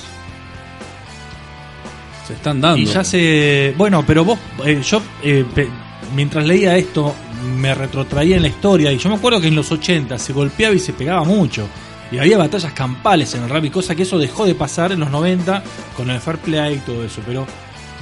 Se 2.26 2.34
están 2.34 2.60
dando. 2.60 2.78
Y 2.78 2.86
ya 2.86 3.02
se. 3.02 3.74
Bueno, 3.76 4.04
pero 4.06 4.24
vos. 4.24 4.38
eh, 4.64 4.80
yo, 4.88 5.02
eh, 5.22 5.44
pe- 5.54 5.68
mientras 6.14 6.46
leía 6.46 6.76
esto, 6.76 7.14
me 7.56 7.74
retrotraía 7.74 8.36
en 8.36 8.42
la 8.42 8.48
historia. 8.48 8.92
Y 8.92 8.98
yo 8.98 9.08
me 9.08 9.16
acuerdo 9.16 9.40
que 9.40 9.48
en 9.48 9.56
los 9.56 9.70
80 9.72 10.16
se 10.18 10.32
golpeaba 10.32 10.74
y 10.74 10.78
se 10.78 10.92
pegaba 10.92 11.24
mucho. 11.24 11.66
Y 12.12 12.18
había 12.18 12.38
batallas 12.38 12.72
campales 12.72 13.34
en 13.34 13.44
el 13.44 13.48
rugby, 13.50 13.70
cosa 13.70 13.94
que 13.94 14.02
eso 14.02 14.18
dejó 14.18 14.44
de 14.46 14.54
pasar 14.54 14.92
en 14.92 15.00
los 15.00 15.10
90 15.10 15.62
con 15.96 16.10
el 16.10 16.20
fair 16.20 16.38
play 16.38 16.74
y 16.74 16.78
todo 16.78 17.04
eso. 17.04 17.20
Pero 17.26 17.46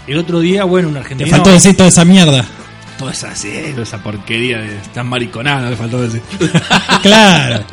el 0.07 0.17
otro 0.19 0.41
día, 0.41 0.65
bueno, 0.65 0.89
un 0.89 0.95
Te 0.95 1.01
argentino. 1.01 1.31
faltó 1.31 1.51
decir 1.51 1.77
toda 1.77 1.89
esa 1.91 2.05
mierda. 2.05 2.45
Toda 2.99 3.13
esa, 3.13 3.33
toda 3.73 3.83
esa 3.83 4.03
porquería 4.03 4.59
de 4.59 4.77
tan 4.95 5.07
mariconada, 5.09 5.71
me 5.71 5.77
faltó 5.77 6.01
decir. 6.03 6.23
claro. 7.03 7.65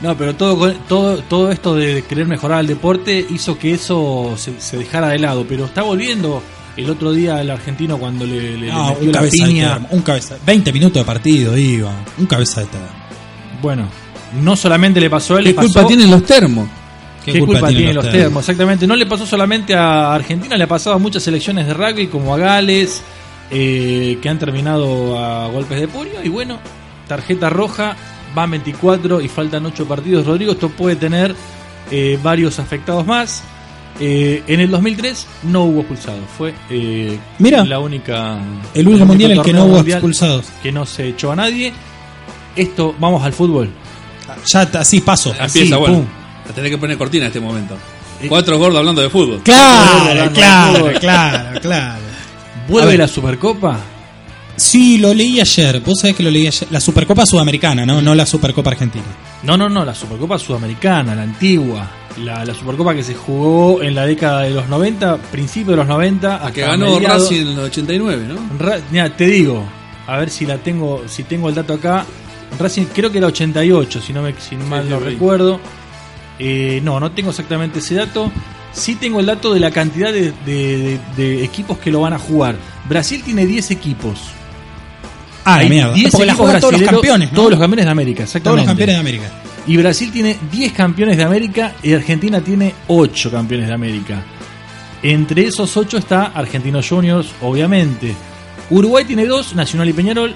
No, 0.00 0.16
pero 0.16 0.34
todo, 0.34 0.72
todo, 0.88 1.18
todo 1.22 1.50
esto 1.52 1.74
de 1.76 2.02
querer 2.04 2.26
mejorar 2.26 2.60
el 2.60 2.66
deporte 2.66 3.24
hizo 3.30 3.58
que 3.58 3.72
eso 3.74 4.34
se, 4.36 4.60
se 4.60 4.76
dejara 4.78 5.08
de 5.08 5.18
lado. 5.18 5.44
Pero 5.48 5.66
está 5.66 5.82
volviendo 5.82 6.42
el 6.76 6.90
otro 6.90 7.12
día 7.12 7.40
el 7.40 7.50
argentino 7.50 7.98
cuando 7.98 8.24
le, 8.26 8.40
le- 8.40 8.56
le 8.58 8.66
No, 8.72 8.88
metió 8.88 9.00
un 9.06 9.12
la 9.12 9.18
cabeza 9.18 9.44
piña. 9.46 9.72
termo, 9.74 9.88
un 9.90 10.02
cabeza. 10.02 10.36
20 10.44 10.72
minutos 10.72 10.94
de 10.94 11.04
partido, 11.04 11.56
iba. 11.56 11.92
Un 12.18 12.26
cabeza 12.26 12.60
de 12.62 12.66
termo. 12.66 12.86
Bueno, 13.60 13.88
no 14.40 14.56
solamente 14.56 15.00
le 15.00 15.10
pasó 15.10 15.36
a 15.36 15.38
él, 15.38 15.44
¿Qué 15.44 15.50
le 15.50 15.54
pasó- 15.54 15.72
culpa 15.72 15.86
tienen 15.88 16.10
los 16.10 16.24
termos? 16.24 16.68
¿Qué, 17.24 17.38
culpa, 17.38 17.68
tienen 17.68 17.94
los 17.94 18.10
termos? 18.10 18.42
Exactamente. 18.42 18.86
No 18.86 18.96
le 18.96 19.06
pasó 19.06 19.24
solamente 19.26 19.74
a 19.76 20.12
Argentina, 20.12 20.56
le 20.56 20.64
ha 20.64 20.68
pasado 20.68 20.96
a 20.96 20.98
muchas 20.98 21.22
selecciones 21.22 21.66
de 21.66 21.74
rugby, 21.74 22.08
como 22.08 22.34
a 22.34 22.38
Gales, 22.38 23.02
eh, 23.50 24.18
que 24.20 24.28
han 24.28 24.38
terminado 24.40 25.18
a 25.18 25.46
golpes 25.48 25.80
de 25.80 25.86
puño. 25.86 26.22
Y 26.24 26.28
bueno, 26.28 26.58
tarjeta 27.06 27.48
roja, 27.48 27.94
van 28.34 28.50
24 28.50 29.20
y 29.20 29.28
faltan 29.28 29.64
8 29.66 29.86
partidos. 29.86 30.26
Rodrigo, 30.26 30.52
esto 30.52 30.68
puede 30.70 30.96
tener 30.96 31.36
eh, 31.92 32.18
varios 32.22 32.58
afectados 32.58 33.06
más. 33.06 33.44
Eh, 34.00 34.42
en 34.48 34.58
el 34.58 34.70
2003 34.70 35.26
no 35.44 35.64
hubo 35.64 35.80
expulsados, 35.80 36.20
fue 36.36 36.54
eh, 36.70 37.18
Mira. 37.38 37.64
la 37.64 37.78
única. 37.78 38.38
El 38.74 38.88
único 38.88 39.04
mundial 39.04 39.32
en 39.32 39.38
el 39.38 39.44
que 39.44 39.52
no 39.52 39.66
hubo 39.66 39.78
expulsados. 39.78 40.46
Que 40.62 40.72
no 40.72 40.86
se 40.86 41.06
echó 41.08 41.30
a 41.30 41.36
nadie. 41.36 41.72
Esto, 42.56 42.94
vamos 42.98 43.22
al 43.22 43.32
fútbol. 43.32 43.70
Ya, 44.46 44.60
así 44.80 45.00
paso. 45.00 45.34
Así, 45.38 45.60
Empieza, 45.60 45.76
bueno. 45.78 45.94
pum. 45.96 46.06
La 46.48 46.54
tenés 46.54 46.70
que 46.70 46.78
poner 46.78 46.98
cortina 46.98 47.24
en 47.24 47.28
este 47.28 47.40
momento. 47.40 47.76
Cuatro 48.28 48.56
gordos 48.58 48.78
hablando 48.78 49.02
de 49.02 49.10
fútbol. 49.10 49.40
Claro, 49.44 50.30
claro, 50.32 50.78
fútbol. 50.78 50.94
claro, 51.00 51.60
claro. 51.60 52.02
A 52.04 52.68
¿Vuelve 52.70 52.96
la 52.96 53.08
Supercopa? 53.08 53.78
Sí, 54.56 54.98
lo 54.98 55.12
leí 55.12 55.40
ayer. 55.40 55.80
Vos 55.80 56.00
sabés 56.00 56.14
que 56.16 56.22
lo 56.22 56.30
leí 56.30 56.46
ayer. 56.46 56.68
La 56.70 56.80
Supercopa 56.80 57.26
Sudamericana, 57.26 57.84
¿no? 57.84 58.00
No 58.00 58.14
la 58.14 58.26
Supercopa 58.26 58.70
Argentina. 58.70 59.04
No, 59.42 59.56
no, 59.56 59.68
no, 59.68 59.84
la 59.84 59.94
Supercopa 59.94 60.38
Sudamericana, 60.38 61.14
la 61.14 61.22
antigua. 61.22 61.88
La, 62.22 62.44
la 62.44 62.54
Supercopa 62.54 62.94
que 62.94 63.02
se 63.02 63.14
jugó 63.14 63.82
en 63.82 63.94
la 63.94 64.04
década 64.06 64.42
de 64.42 64.50
los 64.50 64.68
90, 64.68 65.16
principio 65.16 65.70
de 65.72 65.78
los 65.78 65.86
90. 65.88 66.28
La 66.44 66.52
que 66.52 66.62
hasta 66.62 66.76
ganó 66.76 66.94
mediados. 66.94 67.22
Racing 67.22 67.40
en 67.46 67.48
el 67.52 67.58
89, 67.60 68.24
¿no? 68.28 68.58
Ra- 68.64 68.78
mira, 68.90 69.16
te 69.16 69.26
digo, 69.26 69.64
a 70.06 70.18
ver 70.18 70.28
si 70.30 70.44
la 70.46 70.58
tengo, 70.58 71.02
si 71.08 71.24
tengo 71.24 71.48
el 71.48 71.54
dato 71.54 71.72
acá. 71.72 72.04
Racing 72.58 72.86
creo 72.94 73.10
que 73.10 73.18
era 73.18 73.26
88, 73.28 74.00
si 74.00 74.12
no 74.12 74.22
me 74.22 74.34
si 74.38 74.56
mal 74.56 74.88
no 74.88 74.98
recuerdo. 75.00 75.60
Eh, 76.38 76.80
no, 76.82 76.98
no 77.00 77.12
tengo 77.12 77.30
exactamente 77.30 77.78
ese 77.80 77.94
dato. 77.94 78.30
Sí 78.72 78.94
tengo 78.94 79.20
el 79.20 79.26
dato 79.26 79.52
de 79.52 79.60
la 79.60 79.70
cantidad 79.70 80.12
de, 80.12 80.32
de- 80.46 80.78
de- 80.78 81.00
de 81.16 81.44
equipos 81.44 81.78
que 81.78 81.90
lo 81.90 82.00
van 82.00 82.12
a 82.14 82.18
jugar. 82.18 82.56
Brasil 82.88 83.22
tiene 83.24 83.46
10 83.46 83.70
equipos. 83.70 84.18
Ah, 85.44 85.56
Hay 85.56 85.68
mierda. 85.68 85.92
10 85.92 86.10
Porque 86.12 86.26
la 86.26 86.32
equipos 86.32 86.60
todos 86.60 86.72
los 86.80 86.82
campeones, 86.82 87.30
¿no? 87.32 87.36
Todos 87.36 87.50
los 87.50 87.60
campeones 87.60 87.84
de 87.84 87.90
América, 87.90 88.22
exactamente. 88.22 88.44
Todos 88.48 88.56
los 88.58 88.66
campeones 88.66 88.94
de 88.96 89.00
América. 89.00 89.24
Y 89.66 89.76
Brasil 89.76 90.10
tiene 90.12 90.38
10 90.50 90.72
campeones 90.72 91.16
de 91.16 91.24
América 91.24 91.74
y 91.82 91.92
Argentina 91.92 92.40
tiene 92.40 92.74
8 92.88 93.30
campeones 93.30 93.68
de 93.68 93.74
América. 93.74 94.22
Entre 95.02 95.46
esos 95.46 95.76
8 95.76 95.98
está 95.98 96.26
Argentinos 96.26 96.88
Juniors, 96.88 97.32
obviamente. 97.42 98.14
Uruguay 98.70 99.04
tiene 99.04 99.26
2, 99.26 99.54
Nacional 99.54 99.88
y 99.88 99.92
Peñarol, 99.92 100.34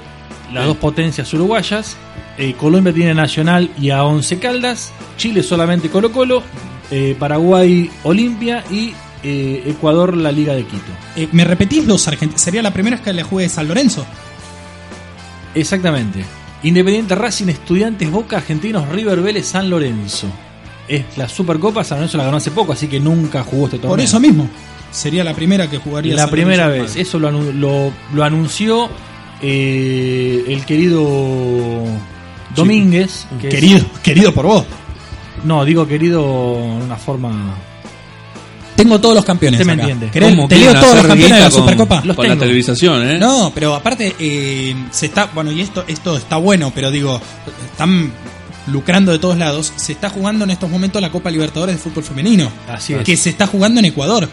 las 0.53 0.67
dos 0.67 0.76
potencias 0.76 1.33
uruguayas. 1.35 1.97
Eh, 2.38 2.55
Colombia 2.59 2.93
tiene 2.93 3.15
Nacional 3.15 3.71
y 3.81 3.91
a 3.91 4.05
11 4.05 4.38
Caldas. 4.38 4.93
Chile 5.17 5.43
solamente 5.43 5.88
Colo 5.88 6.12
Colo. 6.12 6.43
eh, 6.91 7.17
Paraguay 7.19 7.91
Olimpia 8.05 8.62
y 8.71 8.93
eh, 9.23 9.62
Ecuador 9.67 10.17
la 10.17 10.31
Liga 10.31 10.53
de 10.55 10.65
Quito. 10.65 11.31
¿Me 11.33 11.45
repetís 11.45 11.87
los 11.87 12.07
argentinos? 12.09 12.41
¿Sería 12.43 12.62
la 12.62 12.73
primera 12.73 12.97
vez 12.97 13.05
que 13.05 13.12
le 13.12 13.23
juegue 13.23 13.49
San 13.49 13.67
Lorenzo? 13.67 14.07
Exactamente. 15.55 16.25
Independiente 16.62 17.15
Racing, 17.15 17.49
Estudiantes, 17.49 18.11
Boca, 18.11 18.37
Argentinos, 18.38 18.88
River 18.88 19.21
Vélez, 19.21 19.47
San 19.47 19.71
Lorenzo. 19.71 20.26
Es 20.88 21.05
la 21.17 21.29
Supercopa, 21.29 21.83
San 21.85 21.99
Lorenzo 21.99 22.19
la 22.19 22.25
ganó 22.25 22.37
hace 22.37 22.50
poco, 22.50 22.73
así 22.73 22.87
que 22.88 23.00
nunca 23.00 23.43
jugó 23.43 23.65
este 23.67 23.79
torneo. 23.79 23.91
Por 23.91 24.00
eso 24.00 24.21
mismo. 24.21 24.49
Sería 24.91 25.25
la 25.25 25.35
primera 25.35 25.69
que 25.69 25.79
jugaría 25.79 26.15
La 26.15 26.23
San 26.23 26.31
primera 26.31 26.69
Lorenzo. 26.69 26.95
vez. 26.95 26.97
Eso 27.09 27.19
lo, 27.19 27.31
anu- 27.31 27.53
lo, 27.53 27.93
lo 28.15 28.25
anunció 28.25 28.88
eh, 29.43 30.45
el 30.49 30.64
querido 30.64 31.05
Domínguez. 32.55 33.26
que 33.40 33.49
es- 33.49 33.55
Querido, 33.55 33.85
querido 34.02 34.33
por 34.33 34.47
vos. 34.47 34.64
no, 35.45 35.64
digo 35.64 35.87
querido 35.87 36.55
en 36.57 36.83
una 36.83 36.97
forma. 36.97 37.55
Tengo 38.75 39.00
todos 39.00 39.14
los 39.14 39.25
campeones. 39.25 39.59
Usted 39.61 39.66
me 39.75 39.83
acá. 39.83 39.90
entiende. 39.90 40.11
¿Querés- 40.19 40.31
¿Cómo 40.37 40.49
Te 40.49 40.59
leo 40.59 40.75
todos 40.75 40.97
los 40.97 41.07
campeones 41.07 41.37
de 41.37 41.43
la 41.45 41.50
con- 41.50 41.61
Supercopa. 41.61 42.02
Los 42.05 42.16
Con 42.16 42.26
la 42.26 42.33
tengo. 42.35 42.45
televisación, 42.45 43.09
¿eh? 43.11 43.19
No, 43.19 43.50
pero 43.55 43.75
aparte 43.75 44.14
eh, 44.19 44.75
se 44.90 45.07
está, 45.07 45.31
bueno, 45.35 45.50
y 45.50 45.62
esto, 45.62 45.85
esto 45.88 46.16
está 46.16 46.37
bueno, 46.37 46.71
pero 46.75 46.90
digo, 46.90 47.19
están 47.73 48.12
lucrando 48.66 49.12
de 49.12 49.19
todos 49.19 49.38
lados. 49.38 49.73
Se 49.76 49.93
está 49.93 50.11
jugando 50.11 50.45
en 50.45 50.50
estos 50.50 50.69
momentos 50.69 51.00
la 51.00 51.11
Copa 51.11 51.31
Libertadores 51.31 51.76
de 51.76 51.81
fútbol 51.83 52.05
femenino, 52.05 52.50
Así 52.69 52.93
es. 52.93 53.02
que 53.02 53.16
se 53.16 53.31
está 53.31 53.47
jugando 53.47 53.81
en 53.81 53.87
Ecuador. 53.87 54.28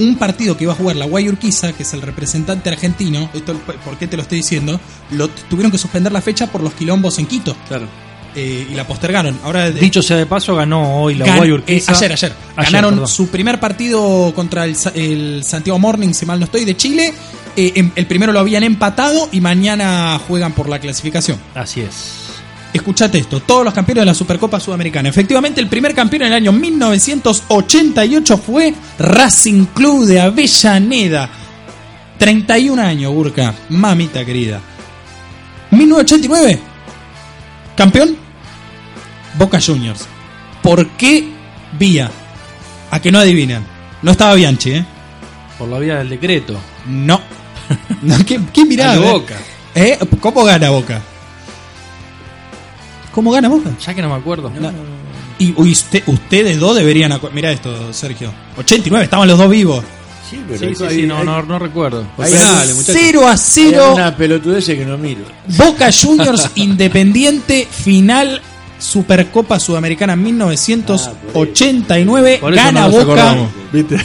Un 0.00 0.16
partido 0.16 0.56
que 0.56 0.64
iba 0.64 0.72
a 0.72 0.76
jugar 0.76 0.96
la 0.96 1.04
Guay 1.06 1.28
Urquiza, 1.28 1.72
que 1.72 1.82
es 1.84 1.92
el 1.92 2.02
representante 2.02 2.68
argentino, 2.70 3.28
esto 3.34 3.54
por 3.84 3.96
qué 3.98 4.06
te 4.08 4.16
lo 4.16 4.22
estoy 4.22 4.38
diciendo, 4.38 4.80
lo 5.12 5.28
tuvieron 5.28 5.70
que 5.70 5.78
suspender 5.78 6.10
la 6.12 6.20
fecha 6.22 6.46
por 6.46 6.62
los 6.62 6.72
quilombos 6.74 7.18
en 7.18 7.26
Quito 7.26 7.54
Claro. 7.68 7.86
eh, 8.34 8.66
y 8.70 8.74
la 8.74 8.86
postergaron. 8.86 9.38
Ahora 9.44 9.70
Dicho 9.70 10.02
sea 10.02 10.16
de 10.16 10.26
paso, 10.26 10.54
ganó 10.56 11.02
hoy 11.02 11.16
la 11.16 11.26
Gan- 11.26 11.36
Guay 11.36 11.50
Urquiza. 11.52 11.92
eh, 11.92 11.94
ayer, 11.96 12.12
ayer. 12.12 12.32
Ayer, 12.56 12.72
Ganaron 12.72 12.94
perdón. 12.94 13.08
su 13.08 13.28
primer 13.28 13.60
partido 13.60 14.32
contra 14.34 14.64
el 14.64 15.44
Santiago 15.44 15.78
Morning, 15.78 16.12
si 16.14 16.24
mal 16.26 16.38
no 16.38 16.46
estoy, 16.46 16.64
de 16.64 16.76
Chile. 16.76 17.12
Eh, 17.56 17.72
em- 17.74 17.90
el 17.96 18.06
primero 18.06 18.32
lo 18.32 18.38
habían 18.40 18.62
empatado 18.62 19.28
y 19.32 19.40
mañana 19.40 20.18
juegan 20.26 20.52
por 20.52 20.68
la 20.68 20.78
clasificación. 20.78 21.38
Así 21.54 21.80
es. 21.82 22.29
Escuchate 22.72 23.18
esto, 23.18 23.40
todos 23.40 23.64
los 23.64 23.74
campeones 23.74 24.02
de 24.02 24.06
la 24.06 24.14
Supercopa 24.14 24.60
Sudamericana. 24.60 25.08
Efectivamente, 25.08 25.60
el 25.60 25.66
primer 25.68 25.94
campeón 25.94 26.22
en 26.22 26.28
el 26.28 26.34
año 26.34 26.52
1988 26.52 28.38
fue 28.38 28.72
Racing 28.98 29.66
Club 29.66 30.06
de 30.06 30.20
Avellaneda. 30.20 31.28
31 32.18 32.80
años, 32.80 33.12
Burka. 33.12 33.54
Mamita 33.70 34.24
querida. 34.24 34.60
1989. 35.72 36.60
Campeón. 37.76 38.16
Boca 39.36 39.58
Juniors. 39.60 40.06
¿Por 40.62 40.86
qué 40.90 41.28
Vía? 41.78 42.10
A 42.90 43.00
que 43.00 43.10
no 43.10 43.18
adivinan. 43.18 43.64
No 44.02 44.12
estaba 44.12 44.34
Bianchi, 44.34 44.72
¿eh? 44.72 44.84
Por 45.58 45.68
la 45.68 45.78
vía 45.78 45.96
del 45.96 46.08
decreto. 46.08 46.58
No. 46.86 47.20
no 48.02 48.16
¿Quién, 48.26 48.48
quién 48.52 48.68
miraba? 48.68 48.92
Al 48.92 49.04
eh? 49.04 49.10
Boca. 49.12 49.36
¿Eh? 49.74 49.98
¿Cómo 50.20 50.44
gana 50.44 50.70
Boca? 50.70 51.00
¿Cómo 53.20 53.32
gana 53.32 53.50
Boca? 53.50 53.68
Ya 53.84 53.92
que 53.94 54.00
no 54.00 54.08
me 54.08 54.14
acuerdo. 54.14 54.50
Y 55.38 55.52
uy, 55.58 55.72
usted- 55.72 56.02
ustedes 56.06 56.58
dos 56.58 56.74
deberían. 56.74 57.20
Mira 57.34 57.52
esto, 57.52 57.92
Sergio. 57.92 58.32
89, 58.56 59.04
estaban 59.04 59.28
los 59.28 59.36
dos 59.36 59.50
vivos. 59.50 59.84
Sí, 60.30 60.40
pero 60.48 60.58
Sí, 60.58 60.74
sí, 60.74 60.84
hay- 60.84 61.00
sí, 61.02 61.06
no, 61.06 61.18
hay- 61.18 61.26
no, 61.26 61.42
no 61.42 61.58
recuerdo. 61.58 62.06
hay 62.16 62.32
Penales, 62.32 62.60
algún- 62.62 62.76
muchachos. 62.76 63.02
0 63.04 63.28
a 63.28 63.32
hay 63.32 63.38
0. 63.38 63.92
una 63.94 64.16
pelotudez 64.16 64.64
que 64.64 64.86
no 64.86 64.96
miro. 64.96 65.20
Boca 65.58 65.90
Juniors 65.92 66.48
Independiente 66.54 67.68
final 67.70 68.40
Supercopa 68.78 69.60
Sudamericana 69.60 70.16
1989. 70.16 72.38
Por 72.40 72.54
eso 72.54 72.64
Gana 72.64 72.80
no 72.80 72.88
nos 72.88 73.04
Boca. 73.04 73.36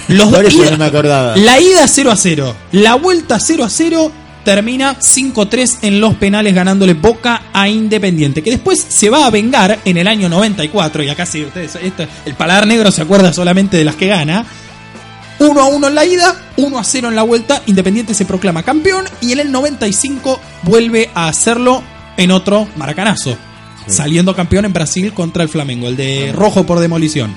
Los 0.09 0.29
Por 0.29 0.43
dos- 0.43 0.53
eso 0.53 0.61
ida- 0.63 0.71
no 0.71 0.77
me 0.77 0.85
acordaba. 0.87 1.37
La 1.37 1.57
ida 1.61 1.87
0 1.87 2.11
a 2.11 2.17
0. 2.17 2.53
La 2.73 2.95
vuelta 2.95 3.39
0 3.39 3.63
a 3.63 3.69
0. 3.69 4.11
Termina 4.45 4.95
5-3 4.97 5.79
en 5.81 5.99
los 5.99 6.13
penales 6.15 6.55
ganándole 6.55 6.93
Boca 6.93 7.41
a 7.51 7.67
Independiente, 7.67 8.41
que 8.41 8.51
después 8.51 8.85
se 8.87 9.09
va 9.09 9.25
a 9.25 9.29
vengar 9.31 9.79
en 9.83 9.97
el 9.97 10.07
año 10.07 10.29
94, 10.29 11.03
y 11.03 11.09
acá 11.09 11.25
sí, 11.25 11.43
ustedes, 11.43 11.75
esto- 11.75 12.05
el 12.25 12.35
paladar 12.35 12.65
negro 12.67 12.91
se 12.91 13.01
acuerda 13.01 13.33
solamente 13.33 13.75
de 13.75 13.83
las 13.83 13.95
que 13.95 14.07
gana. 14.07 14.45
1 15.39 15.59
a 15.59 15.65
1 15.65 15.87
en 15.89 15.95
la 15.95 16.05
ida, 16.05 16.35
1 16.55 16.79
a 16.79 16.83
0 16.85 17.09
en 17.09 17.15
la 17.15 17.23
vuelta, 17.23 17.61
Independiente 17.65 18.13
se 18.13 18.23
proclama 18.23 18.63
campeón 18.63 19.05
y 19.19 19.33
en 19.33 19.39
el 19.39 19.51
95 19.51 20.39
vuelve 20.63 21.09
a 21.13 21.27
hacerlo 21.27 21.83
en 22.15 22.31
otro 22.31 22.69
maracanazo, 22.77 23.35
saliendo 23.87 24.33
campeón 24.35 24.63
en 24.65 24.71
Brasil 24.73 25.11
contra 25.11 25.43
el 25.43 25.49
Flamengo, 25.49 25.89
el 25.89 25.97
de 25.97 26.31
rojo 26.33 26.65
por 26.65 26.79
demolición. 26.79 27.35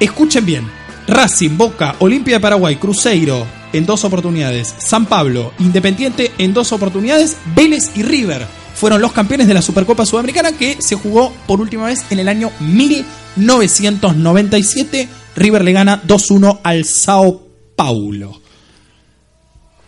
Escuchen 0.00 0.44
bien. 0.44 0.68
Racing, 1.06 1.56
Boca, 1.56 1.94
Olimpia 2.00 2.34
de 2.36 2.40
Paraguay, 2.40 2.76
Cruzeiro 2.76 3.46
en 3.72 3.86
dos 3.86 4.04
oportunidades, 4.04 4.74
San 4.78 5.06
Pablo, 5.06 5.52
Independiente 5.58 6.32
en 6.38 6.54
dos 6.54 6.72
oportunidades, 6.72 7.36
Vélez 7.54 7.90
y 7.96 8.02
River 8.02 8.46
fueron 8.78 9.02
los 9.02 9.12
campeones 9.12 9.48
de 9.48 9.54
la 9.54 9.62
Supercopa 9.62 10.06
Sudamericana 10.06 10.52
que 10.52 10.80
se 10.80 10.94
jugó 10.94 11.32
por 11.48 11.60
última 11.60 11.86
vez 11.86 12.04
en 12.10 12.20
el 12.20 12.28
año 12.28 12.52
1997. 12.60 15.08
River 15.34 15.64
le 15.64 15.72
gana 15.72 16.00
2-1 16.06 16.60
al 16.62 16.84
Sao 16.84 17.42
Paulo. 17.74 18.40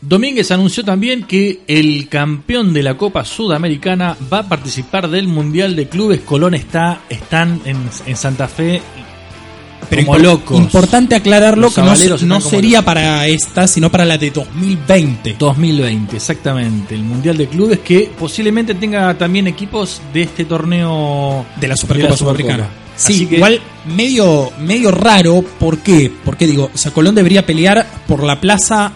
Domínguez 0.00 0.50
anunció 0.50 0.82
también 0.82 1.22
que 1.22 1.60
el 1.68 2.08
campeón 2.08 2.72
de 2.72 2.82
la 2.82 2.96
Copa 2.96 3.24
Sudamericana 3.24 4.16
va 4.32 4.40
a 4.40 4.48
participar 4.48 5.08
del 5.08 5.28
Mundial 5.28 5.76
de 5.76 5.88
Clubes. 5.88 6.22
Colón 6.22 6.54
está 6.54 7.02
están 7.08 7.60
en, 7.66 7.88
en 8.06 8.16
Santa 8.16 8.48
Fe 8.48 8.82
Pero 9.90 10.06
como 10.06 10.18
locos. 10.18 10.56
Importante 10.58 11.14
aclararlo 11.16 11.62
Los 11.62 11.74
que 11.74 11.82
no, 12.26 12.40
sería 12.40 12.82
para 12.82 13.26
esta, 13.26 13.66
sino 13.66 13.90
para 13.90 14.04
la 14.04 14.16
de 14.16 14.30
2020. 14.30 15.36
2020, 15.38 16.16
exactamente. 16.16 16.94
El 16.94 17.02
Mundial 17.02 17.36
de 17.36 17.48
Clubes 17.48 17.80
que 17.80 18.10
posiblemente 18.18 18.74
tenga 18.74 19.12
también 19.18 19.46
equipos 19.48 20.00
de 20.14 20.22
este 20.22 20.44
torneo 20.44 21.44
de 21.60 21.68
la 21.68 21.76
Supercopa 21.76 22.16
Sudamericana. 22.16 22.68
Sí, 22.96 23.26
que- 23.26 23.36
igual 23.36 23.60
medio, 23.96 24.50
medio 24.60 24.90
raro. 24.90 25.42
¿Por 25.58 25.78
qué? 25.78 26.12
Porque 26.24 26.46
digo, 26.46 26.70
o 26.72 26.78
sea, 26.78 26.92
Colón 26.92 27.14
debería 27.14 27.44
pelear 27.44 27.86
por 28.06 28.22
la 28.22 28.40
plaza 28.40 28.92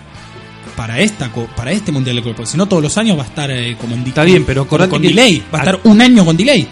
para 0.76 0.98
esta 1.00 1.30
para 1.56 1.72
este 1.72 1.90
Mundial 1.92 2.16
de 2.16 2.22
Clubes. 2.22 2.36
Porque 2.36 2.50
si 2.50 2.56
no, 2.58 2.66
todos 2.66 2.82
los 2.82 2.98
años 2.98 3.16
va 3.18 3.22
a 3.22 3.26
estar 3.26 3.50
eh, 3.50 3.76
como 3.80 3.94
en 3.94 4.02
Está 4.06 4.24
bien, 4.24 4.44
pero 4.44 4.66
con 4.68 4.88
que- 5.00 5.08
delay. 5.08 5.42
Va 5.52 5.58
a- 5.58 5.62
estar 5.62 5.80
un 5.84 6.00
año 6.02 6.24
con 6.24 6.36
delay. 6.36 6.68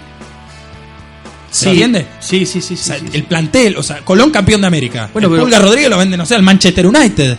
¿Se 1.53 1.65
Sí. 1.67 1.71
entiende? 1.71 2.07
Sí, 2.19 2.45
sí, 2.47 2.61
sí. 2.61 2.75
O 2.75 2.77
sea, 2.79 2.97
el 2.97 3.23
plantel, 3.25 3.77
o 3.77 3.83
sea, 3.85 3.99
Colón 4.05 4.31
campeón 4.33 4.63
de 4.63 4.67
América. 4.67 5.09
Bueno, 5.13 5.29
el 5.29 5.33
pero- 5.35 5.45
Pulga 5.45 5.59
Rodríguez 5.61 5.89
lo 5.91 5.99
vende, 5.99 6.17
no 6.17 6.27
sé, 6.27 6.35
al 6.35 6.43
Manchester 6.43 6.87
United. 6.87 7.39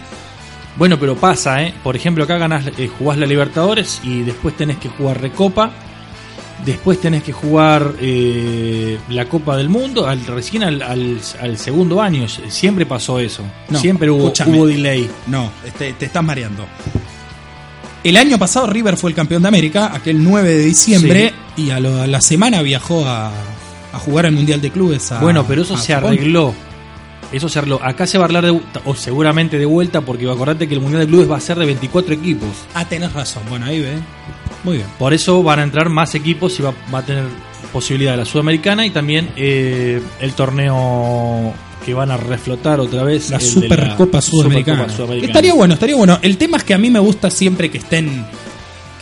Bueno, 0.77 0.97
pero 0.99 1.15
pasa, 1.15 1.61
¿eh? 1.63 1.73
Por 1.83 1.95
ejemplo, 1.95 2.23
acá 2.23 2.37
ganás, 2.37 2.63
eh, 2.77 2.89
jugás 2.97 3.17
la 3.17 3.25
Libertadores 3.25 3.99
y 4.03 4.21
después 4.21 4.55
tenés 4.55 4.77
que 4.77 4.87
jugar 4.89 5.19
Recopa. 5.21 5.71
Después 6.65 7.01
tenés 7.01 7.23
que 7.23 7.33
jugar 7.33 7.93
eh, 7.99 8.97
la 9.09 9.25
Copa 9.25 9.57
del 9.57 9.67
Mundo 9.67 10.07
al, 10.07 10.25
recién 10.25 10.63
al, 10.63 10.81
al- 10.81 11.19
al 11.41 11.57
segundo 11.57 12.01
año. 12.01 12.25
Siempre 12.29 12.85
pasó 12.85 13.19
eso. 13.19 13.43
No, 13.69 13.79
Siempre 13.79 14.09
hubo, 14.09 14.31
delay. 14.67 15.09
No, 15.27 15.51
este, 15.65 15.91
te 15.93 16.05
estás 16.05 16.23
mareando. 16.23 16.65
El 18.03 18.17
año 18.17 18.37
pasado 18.37 18.67
River 18.67 18.97
fue 18.97 19.09
el 19.09 19.15
campeón 19.15 19.41
de 19.41 19.47
América, 19.47 19.91
aquel 19.93 20.23
9 20.23 20.49
de 20.57 20.63
diciembre, 20.65 21.33
y 21.55 21.69
a, 21.69 21.79
lo- 21.79 22.01
a 22.01 22.07
la 22.07 22.19
semana 22.21 22.61
viajó 22.61 23.05
a, 23.05 23.31
a 23.93 23.99
jugar 23.99 24.25
el 24.25 24.33
Mundial 24.33 24.59
de 24.61 24.71
Clubes. 24.71 25.11
a- 25.11 25.19
Bueno, 25.21 25.45
pero 25.47 25.61
eso 25.61 25.77
se 25.77 25.93
Japón. 25.93 26.13
arregló. 26.13 26.53
Eso 27.31 27.49
se 27.49 27.57
arregló. 27.59 27.79
Acá 27.81 28.05
se 28.05 28.17
va 28.17 28.25
a 28.25 28.27
hablar 28.27 28.43
de, 28.45 28.59
o 28.85 28.95
seguramente 28.95 29.57
de 29.57 29.65
vuelta, 29.65 30.01
porque 30.01 30.29
acordate 30.29 30.67
que 30.67 30.75
el 30.75 30.81
Mundial 30.81 31.01
de 31.01 31.07
Clubes 31.07 31.31
va 31.31 31.37
a 31.37 31.39
ser 31.39 31.57
de 31.57 31.65
24 31.65 32.13
equipos. 32.13 32.49
Ah, 32.75 32.85
tenés 32.85 33.11
razón. 33.13 33.43
Bueno, 33.49 33.65
ahí 33.65 33.79
ve. 33.79 33.93
Muy 34.63 34.77
bien. 34.77 34.87
Por 34.99 35.13
eso 35.13 35.41
van 35.41 35.59
a 35.59 35.63
entrar 35.63 35.89
más 35.89 36.13
equipos 36.15 36.59
y 36.59 36.63
va, 36.63 36.73
va 36.93 36.99
a 36.99 37.05
tener 37.05 37.23
posibilidad 37.71 38.11
de 38.11 38.17
la 38.17 38.25
Sudamericana 38.25 38.85
y 38.85 38.91
también 38.91 39.29
eh, 39.35 39.99
el 40.19 40.33
torneo 40.33 41.53
que 41.85 41.93
van 41.93 42.11
a 42.11 42.17
reflotar 42.17 42.79
otra 42.79 43.03
vez. 43.03 43.29
La 43.31 43.39
Supercopa 43.39 44.21
Sudamericana. 44.21 44.83
Supercopa 44.83 44.95
Sudamericana. 44.95 45.27
Estaría 45.31 45.53
bueno, 45.53 45.73
estaría 45.73 45.95
bueno. 45.95 46.19
El 46.21 46.37
tema 46.37 46.57
es 46.57 46.63
que 46.63 46.73
a 46.73 46.77
mí 46.77 46.89
me 46.89 46.99
gusta 46.99 47.29
siempre 47.31 47.69
que 47.71 47.79
estén, 47.79 48.25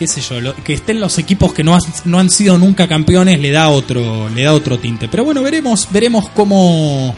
qué 0.01 0.07
sé 0.07 0.19
yo, 0.19 0.41
lo- 0.41 0.55
que 0.55 0.73
estén 0.73 0.99
los 0.99 1.19
equipos 1.19 1.53
que 1.53 1.63
no, 1.63 1.75
han- 1.75 1.81
no 2.05 2.17
han 2.19 2.31
sido 2.31 2.57
nunca 2.57 2.87
campeones, 2.87 3.39
le 3.39 3.51
da 3.51 3.69
otro, 3.69 4.29
le 4.29 4.41
da 4.41 4.53
otro 4.53 4.79
tinte. 4.79 5.07
Pero 5.07 5.23
bueno, 5.23 5.43
veremos, 5.43 5.87
veremos 5.91 6.27
cómo 6.29 7.13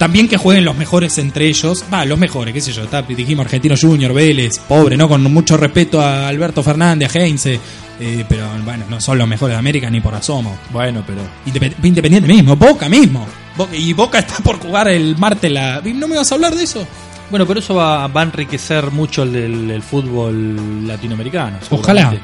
también 0.00 0.26
que 0.26 0.36
jueguen 0.36 0.64
los 0.64 0.76
mejores 0.76 1.16
entre 1.18 1.46
ellos. 1.46 1.84
Va, 1.94 2.04
los 2.04 2.18
mejores, 2.18 2.52
qué 2.52 2.60
sé 2.60 2.72
yo, 2.72 2.82
está, 2.82 3.02
dijimos 3.02 3.44
Argentino 3.46 3.76
Junior, 3.80 4.12
Vélez, 4.12 4.58
pobre, 4.58 4.96
¿no? 4.96 5.08
Con 5.08 5.22
mucho 5.32 5.56
respeto 5.56 6.00
a 6.00 6.26
Alberto 6.26 6.60
Fernández, 6.64 7.14
a 7.14 7.20
Heinze. 7.20 7.60
eh, 8.00 8.24
pero 8.28 8.48
bueno, 8.64 8.84
no 8.90 9.00
son 9.00 9.18
los 9.18 9.28
mejores 9.28 9.54
de 9.54 9.58
América 9.60 9.88
ni 9.88 10.00
por 10.00 10.12
asomo. 10.16 10.58
Bueno, 10.72 11.04
pero. 11.06 11.20
Independ- 11.46 11.76
Independiente 11.84 12.26
mismo, 12.28 12.56
Boca 12.56 12.88
mismo. 12.88 13.24
Boca- 13.56 13.76
y 13.76 13.92
Boca 13.92 14.18
está 14.18 14.34
por 14.42 14.58
jugar 14.58 14.88
el 14.88 15.16
martes 15.16 15.52
la. 15.52 15.80
¿No 15.84 16.08
me 16.08 16.16
vas 16.16 16.32
a 16.32 16.34
hablar 16.34 16.56
de 16.56 16.64
eso? 16.64 16.84
Bueno, 17.30 17.46
pero 17.46 17.60
eso 17.60 17.74
va, 17.74 18.06
va 18.08 18.20
a 18.20 18.24
enriquecer 18.24 18.90
mucho 18.90 19.22
el, 19.24 19.82
fútbol 19.82 20.86
latinoamericano. 20.86 21.58
Ojalá. 21.70 22.14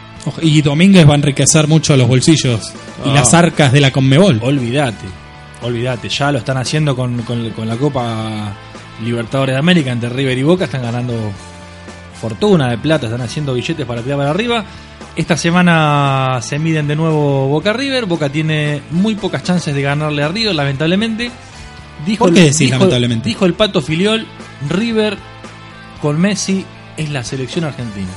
Y 0.43 0.61
Domínguez 0.63 1.09
va 1.09 1.13
a 1.13 1.17
enriquecer 1.17 1.67
mucho 1.67 1.97
los 1.97 2.07
bolsillos 2.07 2.73
y 3.05 3.09
Ah. 3.09 3.15
las 3.15 3.33
arcas 3.35 3.73
de 3.73 3.81
la 3.81 3.91
Conmebol. 3.91 4.39
Olvídate, 4.43 5.07
olvídate. 5.63 6.09
Ya 6.11 6.31
lo 6.31 6.39
están 6.39 6.59
haciendo 6.59 6.95
con, 6.95 7.23
con- 7.23 7.51
con 7.51 7.67
la 7.67 7.77
Copa 7.77 8.53
Libertadores 9.03 9.55
de 9.55 9.59
América 9.59 9.91
entre 9.91 10.11
River 10.11 10.37
y 10.37 10.43
Boca. 10.43 10.65
Están 10.67 10.83
ganando 10.83 11.15
fortuna 12.21 12.69
de 12.69 12.77
plata, 12.79 13.07
están 13.07 13.23
haciendo 13.23 13.55
billetes 13.55 13.87
para 13.87 14.03
tirar 14.03 14.19
para 14.19 14.31
arriba. 14.31 14.65
Esta 15.17 15.37
semana 15.37 16.39
se 16.43 16.59
miden 16.59 16.87
de 16.87 16.95
nuevo 16.97 17.49
Boca 17.49 17.73
River. 17.73 18.05
Boca 18.05 18.29
tiene 18.29 18.83
muy 18.91 19.15
pocas 19.15 19.43
chances 19.43 19.75
de 19.75 19.81
ganarle 19.83 20.23
a 20.23 20.29
River, 20.29 20.55
lamentablemente. 20.55 21.31
Dijo 22.07 22.27
¿Por 22.27 22.35
qué 22.35 22.41
decís 22.43 22.59
dijo- 22.59 22.73
lamentablemente? 22.75 23.29
Dijo 23.29 23.47
el 23.47 23.55
pato 23.55 23.81
Filiol: 23.83 24.27
River 24.68 25.16
con 26.03 26.20
Messi 26.20 26.64
es 26.96 27.11
la 27.11 27.25
selección 27.25 27.64
argentina. 27.64 28.09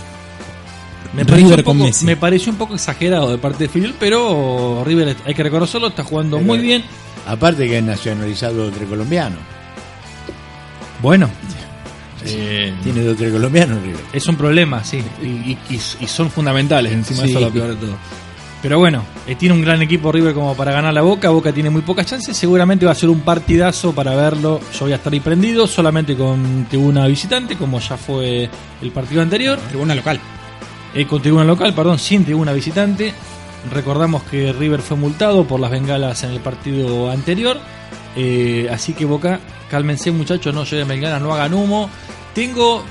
Me 1.14 1.24
River 1.24 1.48
pareció, 1.50 1.64
con 1.64 1.78
Messi. 1.78 2.06
me 2.06 2.18
pareció 2.18 2.52
un 2.52 2.58
poco 2.58 2.74
exagerado 2.76 3.30
de 3.32 3.38
parte 3.38 3.66
de 3.66 3.70
Filiol, 3.70 3.94
pero 4.00 4.84
River 4.86 5.16
hay 5.26 5.34
que 5.36 5.44
reconocerlo, 5.44 5.88
está 5.88 6.04
jugando 6.04 6.40
muy 6.40 6.58
bien. 6.60 6.84
Aparte 7.28 7.68
que 7.68 7.78
es 7.78 7.84
nacionalizado 7.84 8.68
entre 8.68 8.86
colombianos. 8.86 9.40
Bueno, 11.02 11.30
eh, 12.26 12.74
Tiene 12.84 13.02
dos 13.04 13.18
tres 13.18 13.32
colombianos 13.32 13.82
River. 13.84 14.00
es 14.14 14.26
un 14.28 14.36
problema, 14.38 14.84
sí, 14.84 15.04
y, 15.22 15.26
y- 15.52 15.58
y- 15.70 15.80
y 16.04 16.08
son 16.08 16.32
fundamentales, 16.32 16.92
encima 16.94 17.24
Sí. 17.24 17.30
eso 17.30 17.40
es 17.40 17.46
lo 17.46 17.52
peor 17.52 17.68
de 17.70 17.76
todo. 17.76 17.96
Pero 18.64 18.80
bueno, 18.80 19.04
eh, 19.28 19.36
tiene 19.36 19.54
un 19.54 19.62
gran 19.62 19.82
equipo 19.82 20.10
River 20.10 20.34
como 20.34 20.56
para 20.56 20.72
ganar 20.72 20.94
la 20.94 21.02
Boca, 21.02 21.30
Boca 21.30 21.52
tiene 21.52 21.70
muy 21.70 21.82
pocas 21.82 22.06
chances, 22.06 22.38
seguramente 22.38 22.86
va 22.86 22.94
a 22.94 22.96
ser 22.96 23.10
un 23.10 23.20
partidazo 23.20 23.94
para 23.94 24.16
verlo, 24.16 24.62
yo 24.72 24.86
voy 24.86 24.94
a 24.94 24.96
estar 24.96 25.12
ahí 25.12 25.20
prendido, 25.20 25.68
solamente 25.68 26.16
con 26.16 26.66
tribuna 26.70 27.06
visitante, 27.08 27.58
como 27.58 27.82
ya 27.82 27.98
fue 27.98 28.50
el 28.82 28.92
partido 28.92 29.22
anterior. 29.22 29.60
Tribuna 29.68 29.94
local. 29.94 30.18
Eh, 30.94 31.06
con 31.06 31.22
tribuna 31.22 31.44
local, 31.44 31.74
perdón, 31.74 32.00
sin 32.00 32.24
tribuna 32.24 32.54
visitante. 32.54 33.14
Recordamos 33.70 34.24
que 34.24 34.54
River 34.54 34.80
fue 34.80 34.96
multado 34.96 35.44
por 35.44 35.60
las 35.60 35.70
bengalas 35.70 36.24
en 36.24 36.32
el 36.32 36.40
partido 36.40 37.12
anterior. 37.12 37.58
Eh, 38.16 38.70
así 38.72 38.94
que 38.94 39.04
Boca, 39.04 39.42
cálmense 39.70 40.10
muchachos, 40.12 40.56
no 40.56 40.64
lleguen 40.64 40.88
bengalas, 40.88 41.22
no 41.22 41.34
hagan 41.34 41.54
humo. 41.54 41.90
Tengo 42.34 42.82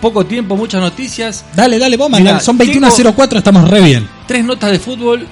poco 0.00 0.24
tiempo, 0.26 0.56
muchas 0.56 0.80
noticias. 0.80 1.44
Dale, 1.54 1.78
dale, 1.78 1.96
vos, 1.96 2.10
Mirá. 2.10 2.40
Son 2.40 2.56
tengo 2.58 2.72
21.04, 2.86 3.36
estamos 3.38 3.68
re 3.68 3.80
bien. 3.80 4.08
Tres 4.26 4.44
notas 4.44 4.70
de 4.70 4.78
fútbol 4.78 5.26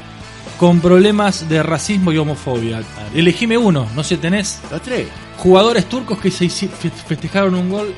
con 0.59 0.81
problemas 0.81 1.49
de 1.49 1.63
racismo 1.63 2.13
y 2.13 2.19
homofobia. 2.19 2.83
Elegime 3.15 3.57
uno, 3.57 3.87
no 3.95 4.03
sé, 4.05 4.17
tenés. 4.19 4.61
Los 4.71 4.83
tres. 4.83 5.07
Jugadores 5.39 5.87
turcos 5.87 6.19
que 6.19 6.31
se 6.31 6.49
festejaron 6.49 7.55
un 7.55 7.71
gol 7.71 7.95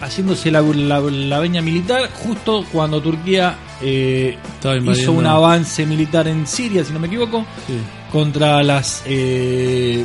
haciéndose 0.00 0.50
la, 0.50 0.62
la- 0.62 1.00
la 1.00 1.38
veña 1.40 1.60
militar 1.60 2.08
justo 2.24 2.64
cuando 2.72 3.02
Turquía 3.02 3.56
eh, 3.82 4.38
hizo 4.92 5.12
un 5.12 5.26
avance 5.26 5.84
militar 5.84 6.28
en 6.28 6.46
Siria, 6.46 6.84
si 6.84 6.92
no 6.92 6.98
me 7.00 7.08
equivoco, 7.08 7.44
Sí. 7.66 7.74
contra 8.12 8.62
las 8.62 9.02
eh, 9.06 10.04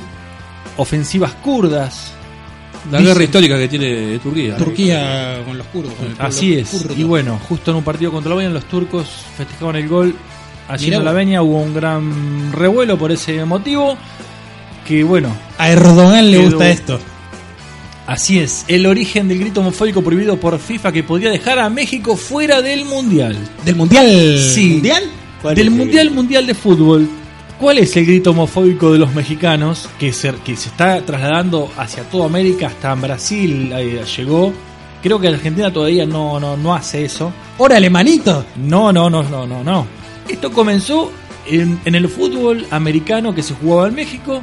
ofensivas 0.77 1.31
kurdas. 1.43 2.13
La 2.91 2.97
Dice- 2.99 3.11
guerra 3.11 3.23
histórica 3.23 3.57
que 3.57 3.67
tiene 3.67 4.19
Turquía. 4.19 4.57
Turquía 4.57 5.39
con 5.45 5.57
los 5.57 5.67
kurdos. 5.67 5.93
con 5.93 6.07
el 6.07 6.15
Así 6.19 6.53
es. 6.57 6.69
kurdo. 6.69 6.93
Y 6.97 7.03
bueno, 7.03 7.39
justo 7.47 7.71
en 7.71 7.77
un 7.77 7.83
partido 7.83 8.11
contra 8.11 8.29
la 8.31 8.35
Veña, 8.35 8.49
los 8.49 8.65
turcos 8.65 9.07
festejaban 9.37 9.75
el 9.77 9.87
gol 9.87 10.13
haciendo 10.67 10.99
Mirá 10.99 11.11
la. 11.11 11.17
Veña. 11.17 11.41
Hubo 11.41 11.61
un 11.61 11.73
gran 11.73 12.51
revuelo 12.51 12.97
por 12.97 13.11
ese 13.11 13.43
motivo. 13.45 13.97
Que 14.85 15.03
bueno, 15.03 15.29
A 15.57 15.69
Erdogan 15.69 16.29
le 16.29 16.39
gusta 16.39 16.69
esto. 16.69 16.99
así 18.05 18.39
es. 18.39 18.65
El 18.67 18.85
origen 18.85 19.29
del 19.29 19.39
grito 19.39 19.61
homofóbico 19.61 20.01
prohibido 20.03 20.35
por 20.37 20.59
FIFA 20.59 20.91
que 20.91 21.03
podría 21.03 21.29
dejar 21.31 21.59
a 21.59 21.69
México 21.69 22.17
fuera 22.17 22.61
del 22.61 22.83
mundial. 22.83 23.37
¿Del 23.63 23.75
mundial? 23.77 24.37
Sí. 24.53 24.71
¿Mundial? 24.73 25.03
¿Cuál 25.41 25.55
Del 25.55 25.71
mundial 25.71 26.11
mundial 26.11 26.45
de 26.45 26.53
fútbol. 26.53 27.07
¿Cuál 27.59 27.77
es 27.77 27.95
el 27.95 28.05
grito 28.05 28.31
homofóbico 28.31 28.91
de 28.91 28.99
los 28.99 29.13
mexicanos 29.13 29.89
que 29.99 30.11
se, 30.11 30.33
que 30.35 30.55
se 30.55 30.69
está 30.69 31.01
trasladando 31.01 31.71
hacia 31.77 32.03
toda 32.03 32.25
América, 32.25 32.67
hasta 32.67 32.93
Brasil 32.95 33.71
eh, 33.73 34.03
llegó? 34.17 34.51
Creo 35.01 35.19
que 35.19 35.27
Argentina 35.27 35.71
todavía 35.71 36.05
no, 36.05 36.39
no, 36.39 36.57
no 36.57 36.73
hace 36.73 37.05
eso. 37.05 37.31
¡Órale, 37.57 37.89
manito! 37.89 38.45
No, 38.55 38.91
no, 38.91 39.09
no, 39.09 39.23
no, 39.23 39.45
no, 39.45 39.63
no. 39.63 39.87
Esto 40.27 40.51
comenzó 40.51 41.11
en, 41.45 41.79
en 41.85 41.95
el 41.95 42.09
fútbol 42.09 42.65
americano 42.71 43.33
que 43.35 43.43
se 43.43 43.53
jugaba 43.53 43.87
en 43.87 43.95
México. 43.95 44.41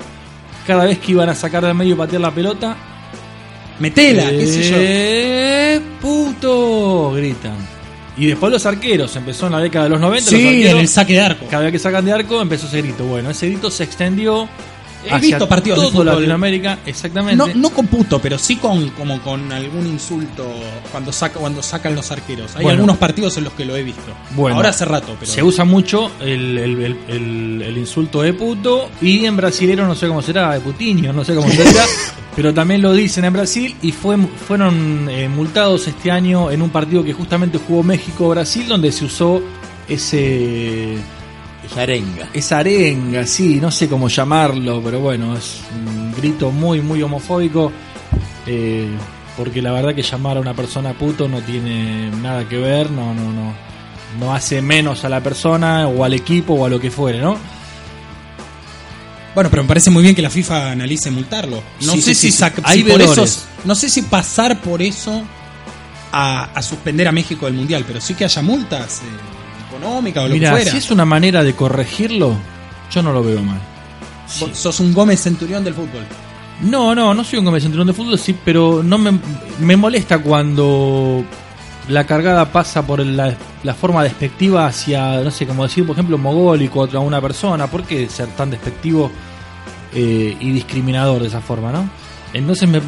Cada 0.66 0.84
vez 0.84 0.98
que 0.98 1.12
iban 1.12 1.28
a 1.28 1.34
sacar 1.34 1.64
del 1.64 1.74
medio 1.74 1.94
y 1.94 1.98
patear 1.98 2.22
la 2.22 2.30
pelota. 2.30 2.76
Metela, 3.80 4.30
qué 4.30 4.46
sé 4.46 4.62
yo. 4.70 4.76
¡Eh, 4.78 5.80
puto! 6.00 7.12
Gritan. 7.12 7.79
Y 8.16 8.26
después 8.26 8.52
los 8.52 8.66
arqueros, 8.66 9.14
empezó 9.16 9.46
en 9.46 9.52
la 9.52 9.60
década 9.60 9.84
de 9.84 9.90
los 9.90 10.00
90. 10.00 10.30
Sí, 10.30 10.36
los 10.36 10.46
arqueros, 10.46 10.72
en 10.72 10.78
el 10.78 10.88
saque 10.88 11.12
de 11.14 11.20
arco. 11.20 11.46
Cada 11.50 11.64
vez 11.64 11.72
que 11.72 11.78
sacan 11.78 12.04
de 12.04 12.12
arco 12.12 12.40
empezó 12.42 12.66
ese 12.66 12.82
grito. 12.82 13.04
Bueno, 13.04 13.30
ese 13.30 13.48
grito 13.48 13.70
se 13.70 13.84
extendió 13.84 14.48
He 15.04 15.08
hacia 15.08 15.18
visto 15.18 15.48
partidos 15.48 15.78
de 15.78 15.82
todo 15.86 15.90
fútbol. 15.92 16.06
Latinoamérica, 16.06 16.78
exactamente. 16.84 17.36
No, 17.36 17.46
no 17.54 17.70
con 17.70 17.86
puto, 17.86 18.18
pero 18.20 18.36
sí 18.38 18.56
con 18.56 18.90
como 18.90 19.20
con 19.22 19.50
algún 19.50 19.86
insulto 19.86 20.46
cuando 20.92 21.10
saca 21.12 21.38
cuando 21.40 21.62
sacan 21.62 21.94
los 21.94 22.10
arqueros. 22.10 22.54
Hay 22.56 22.64
Bueno. 22.64 22.76
algunos 22.76 22.98
partidos 22.98 23.36
en 23.38 23.44
los 23.44 23.52
que 23.54 23.64
lo 23.64 23.76
he 23.76 23.82
visto. 23.82 24.12
Bueno, 24.36 24.56
Ahora 24.56 24.68
hace 24.70 24.84
rato, 24.84 25.16
pero 25.18 25.30
Se 25.32 25.42
usa 25.42 25.64
mucho 25.64 26.10
el, 26.20 26.58
el- 26.58 26.82
el- 26.82 26.98
el- 27.08 27.62
el 27.62 27.78
insulto 27.78 28.20
de 28.22 28.34
puto 28.34 28.90
y 29.00 29.24
en 29.24 29.36
brasilero 29.36 29.86
no 29.86 29.94
sé 29.94 30.06
cómo 30.06 30.20
será, 30.22 30.52
de 30.52 30.60
putiño, 30.60 31.12
no 31.12 31.24
sé 31.24 31.34
cómo 31.34 31.48
será, 31.50 31.84
pero 32.36 32.52
también 32.52 32.82
lo 32.82 32.92
dicen 32.92 33.24
en 33.24 33.32
Brasil 33.32 33.74
y 33.80 33.92
fue, 33.92 34.18
fueron 34.46 35.08
eh, 35.10 35.28
multados 35.28 35.88
este 35.88 36.10
año 36.10 36.50
en 36.50 36.60
un 36.60 36.68
partido 36.70 37.02
que 37.02 37.12
justamente 37.14 37.58
jugó 37.58 37.82
México-Brasil 37.82 38.68
donde 38.68 38.92
se 38.92 39.06
usó 39.06 39.42
ese... 39.88 40.96
Esa 41.70 41.82
arenga. 41.82 42.28
Esa 42.32 42.58
arenga, 42.58 43.26
sí, 43.26 43.60
no 43.60 43.70
sé 43.70 43.88
cómo 43.88 44.08
llamarlo, 44.08 44.80
pero 44.82 45.00
bueno, 45.00 45.36
es 45.36 45.60
un 45.74 46.12
grito 46.16 46.50
muy, 46.50 46.80
muy 46.80 47.02
homofóbico. 47.02 47.70
eh, 48.46 48.88
porque 49.36 49.62
la 49.62 49.72
verdad 49.72 49.94
que 49.94 50.02
llamar 50.02 50.36
a 50.36 50.40
una 50.40 50.52
persona 50.54 50.92
puto 50.92 51.26
no 51.28 51.40
tiene 51.40 52.10
nada 52.20 52.46
que 52.48 52.58
ver, 52.58 52.90
no, 52.90 53.14
no, 53.14 53.32
no. 53.32 53.54
No 54.18 54.34
hace 54.34 54.60
menos 54.60 55.04
a 55.04 55.08
la 55.08 55.22
persona 55.22 55.86
o 55.86 56.04
al 56.04 56.12
equipo 56.14 56.54
o 56.54 56.66
a 56.66 56.68
lo 56.68 56.80
que 56.80 56.90
fuere, 56.90 57.20
¿no? 57.20 57.38
Bueno, 59.34 59.48
pero 59.48 59.62
me 59.62 59.68
parece 59.68 59.90
muy 59.90 60.02
bien 60.02 60.14
que 60.14 60.22
la 60.22 60.30
FIFA 60.30 60.72
analice 60.72 61.10
multarlo. 61.10 61.62
No 61.82 61.92
Sí, 61.92 62.02
sé 62.02 62.14
sí, 62.14 62.30
si, 62.30 62.32
sí, 62.32 62.42
sac- 62.42 62.56
sí. 62.56 62.62
Hay 62.64 62.78
si 62.82 62.84
por 62.90 62.98
vedores. 62.98 63.18
eso, 63.36 63.46
no 63.64 63.74
sé 63.76 63.88
si 63.88 64.02
pasar 64.02 64.60
por 64.60 64.82
eso 64.82 65.22
a, 66.12 66.44
a 66.52 66.62
suspender 66.62 67.06
a 67.06 67.12
México 67.12 67.46
del 67.46 67.54
mundial, 67.54 67.84
pero 67.86 68.00
sí 68.00 68.14
que 68.14 68.24
haya 68.24 68.42
multas 68.42 68.98
eh, 68.98 69.02
económicas 69.80 70.24
o 70.24 70.28
lo 70.28 70.34
Mira, 70.34 70.50
que 70.50 70.56
fuera. 70.56 70.70
si 70.70 70.76
es 70.78 70.90
una 70.90 71.04
manera 71.04 71.42
de 71.42 71.54
corregirlo, 71.54 72.34
yo 72.90 73.02
no 73.02 73.12
lo 73.12 73.22
veo 73.22 73.42
mal. 73.42 73.60
Vos 74.38 74.50
Sos 74.52 74.80
un 74.80 74.92
Gómez 74.92 75.20
Centurión 75.22 75.64
del 75.64 75.74
fútbol. 75.74 76.04
No, 76.62 76.94
no, 76.94 77.14
no 77.14 77.24
soy 77.24 77.38
un 77.38 77.44
convencional 77.46 77.86
de 77.86 77.92
fútbol, 77.92 78.18
sí, 78.18 78.36
pero 78.44 78.82
no 78.82 78.98
me, 78.98 79.18
me 79.60 79.76
molesta 79.76 80.18
cuando 80.18 81.24
la 81.88 82.04
cargada 82.04 82.52
pasa 82.52 82.86
por 82.86 83.04
la, 83.04 83.34
la 83.62 83.74
forma 83.74 84.04
despectiva 84.04 84.66
hacia, 84.66 85.20
no 85.22 85.30
sé, 85.30 85.46
como 85.46 85.62
decir, 85.62 85.86
por 85.86 85.94
ejemplo, 85.94 86.18
mogólico 86.18 86.80
contra 86.80 87.00
una 87.00 87.20
persona. 87.20 87.66
¿Por 87.66 87.84
qué 87.84 88.08
ser 88.08 88.28
tan 88.28 88.50
despectivo 88.50 89.10
eh, 89.94 90.36
y 90.38 90.50
discriminador 90.52 91.22
de 91.22 91.28
esa 91.28 91.40
forma, 91.40 91.72
no? 91.72 91.88
Entonces 92.32 92.68
me, 92.68 92.80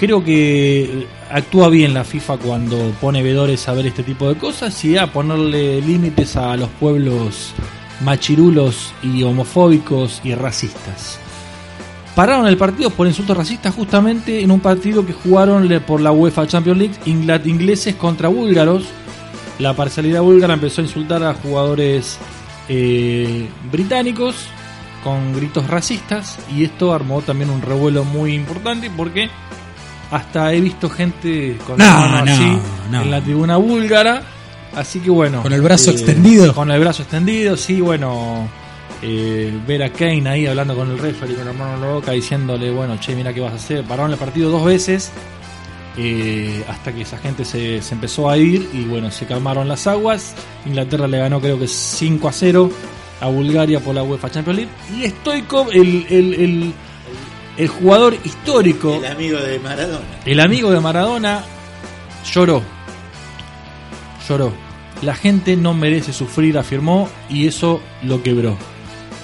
creo 0.00 0.24
que 0.24 1.06
actúa 1.30 1.68
bien 1.68 1.92
la 1.92 2.04
FIFA 2.04 2.38
cuando 2.38 2.90
pone 3.02 3.22
vedores 3.22 3.68
a 3.68 3.74
ver 3.74 3.86
este 3.86 4.02
tipo 4.02 4.26
de 4.30 4.36
cosas 4.36 4.82
y 4.82 4.96
a 4.96 5.12
ponerle 5.12 5.82
límites 5.82 6.36
a 6.36 6.56
los 6.56 6.70
pueblos 6.70 7.52
machirulos 8.00 8.94
y 9.02 9.22
homofóbicos 9.24 10.22
y 10.24 10.34
racistas. 10.34 11.20
Pararon 12.16 12.46
el 12.46 12.56
partido 12.56 12.88
por 12.88 13.06
insultos 13.06 13.36
racistas 13.36 13.74
justamente 13.74 14.40
en 14.40 14.50
un 14.50 14.60
partido 14.60 15.04
que 15.04 15.12
jugaron 15.12 15.68
por 15.86 16.00
la 16.00 16.12
UEFA 16.12 16.46
Champions 16.46 16.78
League 16.78 16.94
ingleses 17.04 17.94
contra 17.94 18.28
búlgaros. 18.28 18.84
La 19.58 19.76
parcialidad 19.76 20.22
búlgara 20.22 20.54
empezó 20.54 20.80
a 20.80 20.84
insultar 20.84 21.22
a 21.22 21.34
jugadores 21.34 22.18
eh, 22.70 23.46
británicos 23.70 24.46
con 25.04 25.34
gritos 25.34 25.68
racistas 25.68 26.38
y 26.56 26.64
esto 26.64 26.94
armó 26.94 27.20
también 27.20 27.50
un 27.50 27.60
revuelo 27.60 28.04
muy 28.04 28.32
importante 28.32 28.90
porque 28.96 29.28
hasta 30.10 30.52
he 30.52 30.60
visto 30.60 30.88
gente 30.90 31.56
con 31.66 31.78
la 31.78 31.84
No, 31.90 32.00
mano 32.00 32.24
no, 32.26 32.32
así 32.32 32.58
no. 32.90 33.02
en 33.02 33.10
la 33.10 33.20
tribuna 33.20 33.56
búlgara. 33.56 34.22
Así 34.74 35.00
que 35.00 35.10
bueno. 35.10 35.42
Con 35.42 35.52
el 35.52 35.62
brazo 35.62 35.90
eh, 35.90 35.94
extendido. 35.94 36.54
Con 36.54 36.70
el 36.70 36.80
brazo 36.80 37.02
extendido, 37.02 37.56
sí, 37.56 37.80
bueno. 37.80 38.48
eh, 39.02 39.52
ver 39.66 39.82
a 39.82 39.90
Kane 39.90 40.28
ahí 40.28 40.46
hablando 40.46 40.76
con 40.76 40.90
el 40.90 40.98
referee 40.98 41.34
con 41.34 41.44
la 41.46 41.52
mano 41.52 41.74
en 41.74 41.80
la 41.80 41.86
boca 41.94 42.12
diciéndole, 42.12 42.70
bueno, 42.70 42.96
che, 43.00 43.14
mira 43.16 43.32
qué 43.32 43.40
vas 43.40 43.52
a 43.52 43.56
hacer. 43.56 43.82
Pararon 43.84 44.12
el 44.12 44.18
partido 44.18 44.50
dos 44.50 44.64
veces 44.64 45.10
eh, 45.96 46.64
hasta 46.68 46.92
que 46.92 47.02
esa 47.02 47.18
gente 47.18 47.44
se, 47.44 47.82
se 47.82 47.94
empezó 47.94 48.30
a 48.30 48.36
ir 48.36 48.68
y 48.72 48.84
bueno, 48.84 49.10
se 49.10 49.26
calmaron 49.26 49.68
las 49.68 49.86
aguas. 49.86 50.34
Inglaterra 50.66 51.08
le 51.08 51.18
ganó 51.18 51.40
creo 51.40 51.58
que 51.58 51.66
5 51.66 52.28
a 52.28 52.32
0 52.32 52.70
a 53.20 53.26
Bulgaria 53.28 53.80
por 53.80 53.94
la 53.94 54.02
UEFA 54.02 54.30
Champions 54.30 54.58
League. 54.60 54.72
Y 55.04 55.08
Stoikov, 55.10 55.70
el, 55.72 56.06
el, 56.08 56.34
el, 56.34 56.72
el 57.60 57.68
jugador 57.68 58.16
histórico, 58.24 58.94
El 58.94 59.04
amigo 59.04 59.38
de 59.38 59.58
Maradona. 59.58 60.06
el 60.24 60.40
amigo 60.40 60.70
de 60.70 60.80
Maradona, 60.80 61.44
lloró. 62.32 62.62
Lloró. 64.26 64.50
La 65.02 65.14
gente 65.14 65.56
no 65.58 65.74
merece 65.74 66.14
sufrir, 66.14 66.56
afirmó, 66.56 67.10
y 67.28 67.46
eso 67.46 67.82
lo 68.02 68.22
quebró. 68.22 68.56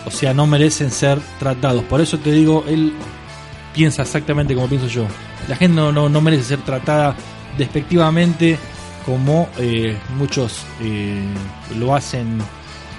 O 0.04 0.10
sea, 0.10 0.34
no 0.34 0.46
merecen 0.46 0.90
ser 0.90 1.18
tratados. 1.38 1.82
Por 1.84 2.02
eso 2.02 2.18
te 2.18 2.30
digo, 2.30 2.64
él 2.68 2.92
piensa 3.74 4.02
exactamente 4.02 4.54
como 4.54 4.68
pienso 4.68 4.86
yo. 4.86 5.06
La 5.48 5.56
gente 5.56 5.76
no, 5.76 5.90
no, 5.90 6.10
no 6.10 6.20
merece 6.20 6.44
ser 6.44 6.58
tratada 6.58 7.16
despectivamente 7.56 8.58
como 9.06 9.48
eh, 9.56 9.96
muchos 10.18 10.66
eh, 10.82 11.24
lo 11.78 11.94
hacen 11.94 12.38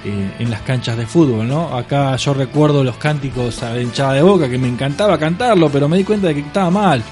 eh, 0.05 0.31
en 0.39 0.49
las 0.51 0.61
canchas 0.61 0.97
de 0.97 1.05
fútbol, 1.05 1.47
¿no? 1.47 1.75
Acá 1.77 2.15
yo 2.17 2.33
recuerdo 2.33 2.83
los 2.83 2.97
cánticos 2.97 3.61
a 3.63 3.73
la 3.73 3.81
hinchada 3.81 4.13
de 4.13 4.21
boca 4.21 4.49
que 4.49 4.57
me 4.57 4.67
encantaba 4.67 5.17
cantarlo, 5.17 5.69
pero 5.69 5.87
me 5.89 5.97
di 5.97 6.03
cuenta 6.03 6.27
de 6.27 6.35
que 6.35 6.39
estaba 6.41 6.69
mal. 6.69 7.03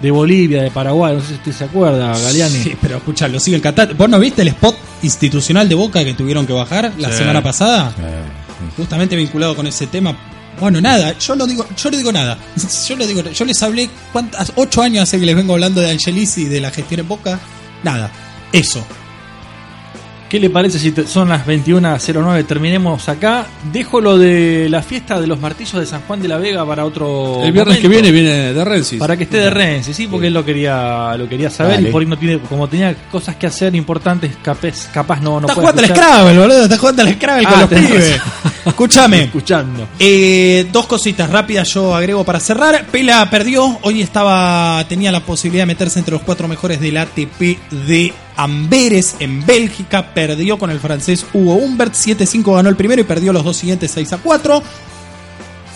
De 0.00 0.10
Bolivia, 0.10 0.62
de 0.62 0.70
Paraguay, 0.70 1.14
no 1.14 1.20
sé 1.22 1.28
si 1.28 1.34
usted 1.34 1.52
se 1.52 1.64
acuerda, 1.64 2.08
Galeani. 2.18 2.58
Sí, 2.62 2.76
pero 2.82 2.98
escucha, 2.98 3.28
lo 3.28 3.40
sigue 3.40 3.56
el 3.56 3.62
cantante. 3.62 3.94
¿Vos 3.94 4.08
no 4.10 4.18
viste 4.20 4.42
el 4.42 4.48
spot 4.48 4.76
institucional 5.02 5.66
de 5.68 5.74
Boca 5.74 6.04
que 6.04 6.12
tuvieron 6.12 6.46
que 6.46 6.52
bajar 6.52 6.92
la 6.98 7.10
Sí. 7.10 7.18
semana 7.18 7.42
pasada? 7.42 7.94
Justamente 8.76 9.16
vinculado 9.16 9.56
con 9.56 9.66
ese 9.66 9.86
tema. 9.86 10.14
Bueno, 10.60 10.80
nada, 10.80 11.16
yo 11.18 11.34
no 11.36 11.46
digo, 11.46 11.66
yo 11.76 11.90
no 11.90 11.96
digo 11.96 12.12
nada. 12.12 12.38
Yo 12.88 12.96
no 12.96 13.06
digo, 13.06 13.22
yo 13.30 13.44
les 13.44 13.62
hablé 13.62 13.90
cuántas, 14.12 14.52
ocho 14.56 14.80
años 14.82 15.02
hace 15.02 15.18
que 15.20 15.26
les 15.26 15.36
vengo 15.36 15.52
hablando 15.54 15.80
de 15.82 15.90
Angelis 15.90 16.38
y 16.38 16.44
de 16.46 16.60
la 16.60 16.70
gestión 16.70 17.00
en 17.00 17.08
Boca. 17.08 17.38
Nada, 17.82 18.10
eso. 18.52 18.82
¿Qué 20.36 20.40
le 20.40 20.50
parece 20.50 20.78
si 20.78 20.92
son 21.06 21.30
las 21.30 21.46
21.09? 21.46 22.44
Terminemos 22.44 23.08
acá. 23.08 23.46
Dejo 23.72 24.02
lo 24.02 24.18
de 24.18 24.68
la 24.68 24.82
fiesta 24.82 25.18
de 25.18 25.26
los 25.26 25.40
martillos 25.40 25.80
de 25.80 25.86
San 25.86 26.02
Juan 26.02 26.20
de 26.20 26.28
la 26.28 26.36
Vega 26.36 26.62
para 26.66 26.84
otro. 26.84 27.42
El 27.42 27.52
viernes 27.52 27.78
que 27.78 27.88
viene 27.88 28.10
viene 28.10 28.52
de 28.52 28.62
Rensis. 28.62 28.98
Para 28.98 29.16
que 29.16 29.24
esté 29.24 29.38
de 29.38 29.48
Renzi, 29.48 29.94
sí, 29.94 30.06
porque 30.06 30.26
él 30.26 30.34
lo 30.34 30.44
quería, 30.44 31.16
lo 31.16 31.26
quería 31.26 31.48
saber 31.48 31.76
Dale. 31.76 31.88
y 31.88 31.90
por 31.90 32.02
ahí 32.02 32.06
no 32.06 32.18
tiene, 32.18 32.38
como 32.40 32.68
tenía 32.68 32.94
cosas 33.10 33.36
que 33.36 33.46
hacer 33.46 33.74
importantes, 33.74 34.36
capaz, 34.42 34.90
capaz 34.92 35.22
no, 35.22 35.40
no 35.40 35.48
Está 35.48 35.54
jugando 35.54 35.80
al. 35.80 35.88
Scrabble, 35.88 36.38
boludo. 36.38 36.62
Está 36.64 36.76
jugando 36.76 37.02
al 37.02 37.14
Scrabble 37.14 37.46
Ah, 37.48 37.50
con 37.50 37.60
los 37.60 37.86
pibes. 37.86 38.20
Escúchame. 38.66 39.22
Escuchando. 39.22 39.88
Eh, 39.98 40.66
dos 40.70 40.84
cositas 40.86 41.30
rápidas 41.30 41.66
yo 41.72 41.94
agrego 41.94 42.24
para 42.24 42.40
cerrar. 42.40 42.84
Pela 42.88 43.30
perdió, 43.30 43.78
hoy 43.80 44.02
estaba 44.02 44.84
tenía 44.86 45.10
la 45.10 45.20
posibilidad 45.20 45.62
de 45.62 45.68
meterse 45.68 45.98
entre 45.98 46.12
los 46.12 46.20
cuatro 46.20 46.46
mejores 46.46 46.78
del 46.78 46.98
ATP 46.98 47.58
de 47.86 48.12
Amberes 48.36 49.16
en 49.20 49.44
Bélgica. 49.46 50.12
Perdió 50.14 50.58
con 50.58 50.70
el 50.70 50.80
francés 50.80 51.24
Hugo 51.32 51.54
Humbert. 51.54 51.94
7-5 51.94 52.54
ganó 52.56 52.68
el 52.68 52.76
primero 52.76 53.00
y 53.00 53.04
perdió 53.04 53.32
los 53.32 53.44
dos 53.44 53.56
siguientes 53.56 53.96
6-4. 53.96 54.62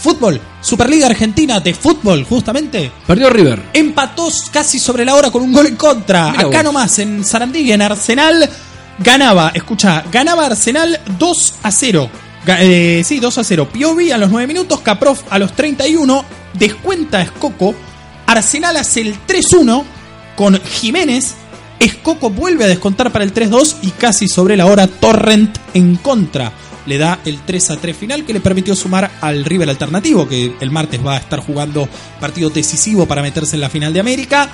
Fútbol, 0.03 0.40
Superliga 0.62 1.07
Argentina 1.07 1.61
de 1.61 1.75
fútbol, 1.75 2.25
justamente. 2.25 2.90
Perdió 3.07 3.29
River. 3.29 3.62
Empató 3.75 4.29
casi 4.51 4.79
sobre 4.79 5.05
la 5.05 5.14
hora 5.14 5.31
con 5.31 5.42
un 5.42 5.53
gol 5.53 5.66
en 5.66 5.77
contra. 5.77 6.31
Acá 6.31 6.46
vos. 6.46 6.64
nomás, 6.64 6.99
en 7.01 7.23
Sarandí, 7.23 7.70
en 7.70 7.83
Arsenal, 7.83 8.49
ganaba, 8.99 9.51
escucha, 9.55 10.03
ganaba 10.11 10.46
Arsenal 10.46 10.99
2 11.18 11.55
a 11.62 11.70
0. 11.70 12.09
Ga- 12.46 12.57
eh, 12.61 13.03
sí, 13.05 13.20
2 13.20 13.37
a 13.37 13.44
0. 13.44 13.68
Piovi 13.70 14.11
a 14.11 14.16
los 14.16 14.31
9 14.31 14.46
minutos, 14.46 14.81
Caprof 14.81 15.20
a 15.29 15.38
los 15.38 15.53
31, 15.55 16.25
descuenta 16.55 17.20
Escoco. 17.20 17.75
Arsenal 18.27 18.79
hace 18.79 19.03
el 19.03 19.14
3-1 19.27 19.85
con 20.35 20.59
Jiménez. 20.62 21.35
Escoco 21.81 22.29
vuelve 22.29 22.64
a 22.64 22.69
descontar 22.69 23.11
para 23.11 23.25
el 23.25 23.33
3-2 23.33 23.77
y 23.83 23.90
casi 23.93 24.29
sobre 24.29 24.55
la 24.55 24.66
hora 24.66 24.87
Torrent 24.87 25.57
en 25.73 25.97
contra. 25.97 26.53
Le 26.85 26.99
da 26.99 27.21
el 27.25 27.38
3 27.40 27.71
a 27.71 27.77
3 27.79 27.97
final 27.97 28.25
que 28.25 28.35
le 28.35 28.40
permitió 28.40 28.77
sumar 28.77 29.11
al 29.23 29.45
River 29.47 29.69
alternativo 29.71 30.29
que 30.29 30.55
el 30.61 30.71
martes 30.71 31.05
va 31.05 31.14
a 31.14 31.19
estar 31.19 31.40
jugando 31.40 31.88
partido 32.21 32.51
decisivo 32.51 33.07
para 33.07 33.23
meterse 33.23 33.57
en 33.57 33.62
la 33.62 33.71
final 33.71 33.95
de 33.95 34.01
América. 34.01 34.51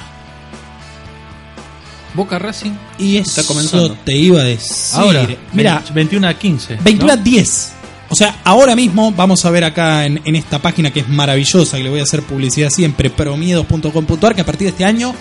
Boca 2.15 2.39
Racing. 2.39 2.73
Y 2.99 3.17
Está 3.17 3.41
eso 3.41 3.49
comenzando. 3.49 3.97
te 4.05 4.17
iba 4.17 4.41
a 4.41 4.45
decir. 4.45 4.99
Ahora, 4.99 5.27
mira, 5.53 5.83
21 5.93 6.29
a 6.29 6.35
15. 6.35 6.79
21 6.83 7.13
a 7.13 7.17
¿no? 7.17 7.23
10. 7.23 7.73
O 8.09 8.15
sea, 8.15 8.41
ahora 8.45 8.77
mismo 8.77 9.11
vamos 9.11 9.45
a 9.45 9.51
ver 9.51 9.65
acá 9.65 10.07
en, 10.07 10.21
en 10.25 10.37
esta 10.37 10.61
página 10.61 10.93
que 10.93 11.01
es 11.01 11.09
maravillosa, 11.09 11.77
que 11.77 11.83
le 11.83 11.91
voy 11.91 11.99
a 12.01 12.05
hacer 12.05 12.23
publicidad 12.23 12.71
siempre, 12.71 13.11
promiedos.com.ar, 13.11 14.35
que 14.35 14.41
a 14.43 14.47
partir 14.47 14.67
de 14.67 14.71
este 14.71 14.85
año 14.85 15.13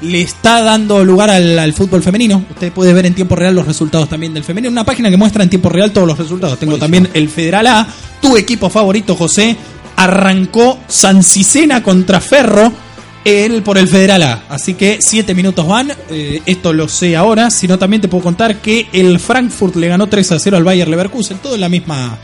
le 0.00 0.20
está 0.20 0.62
dando 0.62 1.04
lugar 1.04 1.30
al, 1.30 1.58
al 1.58 1.72
fútbol 1.72 2.02
femenino. 2.02 2.44
Usted 2.50 2.72
puede 2.72 2.92
ver 2.92 3.06
en 3.06 3.14
tiempo 3.14 3.34
real 3.36 3.54
los 3.54 3.66
resultados 3.66 4.08
también 4.08 4.34
del 4.34 4.44
femenino. 4.44 4.70
Una 4.70 4.84
página 4.84 5.10
que 5.10 5.16
muestra 5.16 5.42
en 5.42 5.50
tiempo 5.50 5.68
real 5.68 5.92
todos 5.92 6.06
los 6.06 6.18
resultados. 6.18 6.58
Tengo 6.58 6.78
también 6.78 7.08
el 7.14 7.28
Federal 7.28 7.66
A. 7.66 7.86
Tu 8.20 8.36
equipo 8.36 8.70
favorito, 8.70 9.14
José, 9.14 9.56
arrancó 9.96 10.78
San 10.88 11.22
Cicena 11.22 11.82
contra 11.82 12.20
Ferro. 12.20 12.72
Él 13.24 13.62
por 13.62 13.76
el 13.76 13.88
Federal 13.88 14.22
A. 14.22 14.44
Así 14.48 14.74
que 14.74 14.98
siete 15.00 15.34
minutos 15.34 15.66
van. 15.66 15.92
Eh, 16.10 16.42
esto 16.46 16.72
lo 16.72 16.88
sé 16.88 17.16
ahora. 17.16 17.50
Sino 17.50 17.78
también 17.78 18.02
te 18.02 18.08
puedo 18.08 18.22
contar 18.22 18.56
que 18.60 18.86
el 18.92 19.18
Frankfurt 19.18 19.76
le 19.76 19.88
ganó 19.88 20.06
3 20.06 20.32
a 20.32 20.38
0 20.38 20.56
al 20.56 20.64
Bayer 20.64 20.86
Leverkusen. 20.86 21.38
Todo 21.38 21.54
en 21.56 21.60
la 21.62 21.68
misma, 21.68 22.16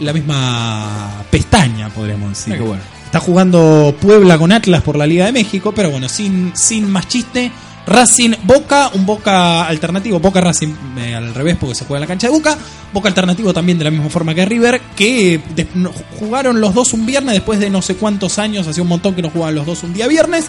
la 0.00 0.12
misma 0.12 1.24
pestaña, 1.30 1.88
podríamos 1.88 2.30
decir. 2.30 2.54
Ah, 2.54 2.56
qué 2.56 2.62
bueno. 2.62 2.93
Está 3.14 3.24
jugando 3.24 3.94
Puebla 4.00 4.36
con 4.38 4.50
Atlas 4.50 4.82
por 4.82 4.96
la 4.96 5.06
Liga 5.06 5.26
de 5.26 5.30
México, 5.30 5.70
pero 5.72 5.88
bueno, 5.88 6.08
sin, 6.08 6.50
sin 6.56 6.90
más 6.90 7.06
chiste. 7.06 7.48
Racing 7.86 8.32
Boca, 8.42 8.90
un 8.92 9.06
Boca 9.06 9.66
alternativo, 9.68 10.18
Boca 10.18 10.40
Racing 10.40 10.74
eh, 10.98 11.14
al 11.14 11.32
revés 11.32 11.56
porque 11.60 11.76
se 11.76 11.84
juega 11.84 11.98
en 11.98 12.00
la 12.00 12.06
cancha 12.08 12.26
de 12.26 12.32
Boca, 12.32 12.58
Boca 12.92 13.06
alternativo 13.08 13.54
también 13.54 13.78
de 13.78 13.84
la 13.84 13.92
misma 13.92 14.08
forma 14.10 14.34
que 14.34 14.44
River, 14.44 14.80
que 14.96 15.40
de- 15.54 15.68
no- 15.76 15.92
jugaron 16.18 16.60
los 16.60 16.74
dos 16.74 16.92
un 16.92 17.06
viernes 17.06 17.34
después 17.34 17.60
de 17.60 17.70
no 17.70 17.82
sé 17.82 17.94
cuántos 17.94 18.40
años, 18.40 18.66
hacía 18.66 18.82
un 18.82 18.88
montón 18.88 19.14
que 19.14 19.22
no 19.22 19.30
jugaban 19.30 19.54
los 19.54 19.64
dos 19.64 19.84
un 19.84 19.94
día 19.94 20.08
viernes, 20.08 20.46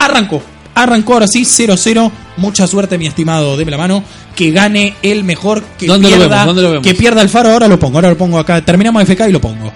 arrancó, 0.00 0.42
arrancó 0.74 1.12
ahora 1.12 1.28
sí 1.28 1.42
0-0, 1.44 2.10
mucha 2.38 2.66
suerte 2.66 2.98
mi 2.98 3.06
estimado, 3.06 3.56
deme 3.56 3.70
la 3.70 3.78
mano, 3.78 4.02
que 4.34 4.50
gane 4.50 4.96
el 5.02 5.22
mejor, 5.22 5.62
que 5.78 5.86
¿Dónde 5.86 6.10
lo 6.10 6.16
pierda, 6.16 6.28
vemos? 6.38 6.46
¿Dónde 6.46 6.62
lo 6.62 6.70
vemos? 6.70 6.84
que 6.84 6.94
pierda 6.96 7.22
el 7.22 7.28
faro, 7.28 7.50
ahora 7.52 7.68
lo 7.68 7.78
pongo, 7.78 7.98
ahora 7.98 8.08
lo 8.10 8.16
pongo 8.18 8.36
acá, 8.36 8.60
terminamos 8.64 9.00
FK 9.04 9.28
y 9.28 9.32
lo 9.32 9.40
pongo. 9.40 9.70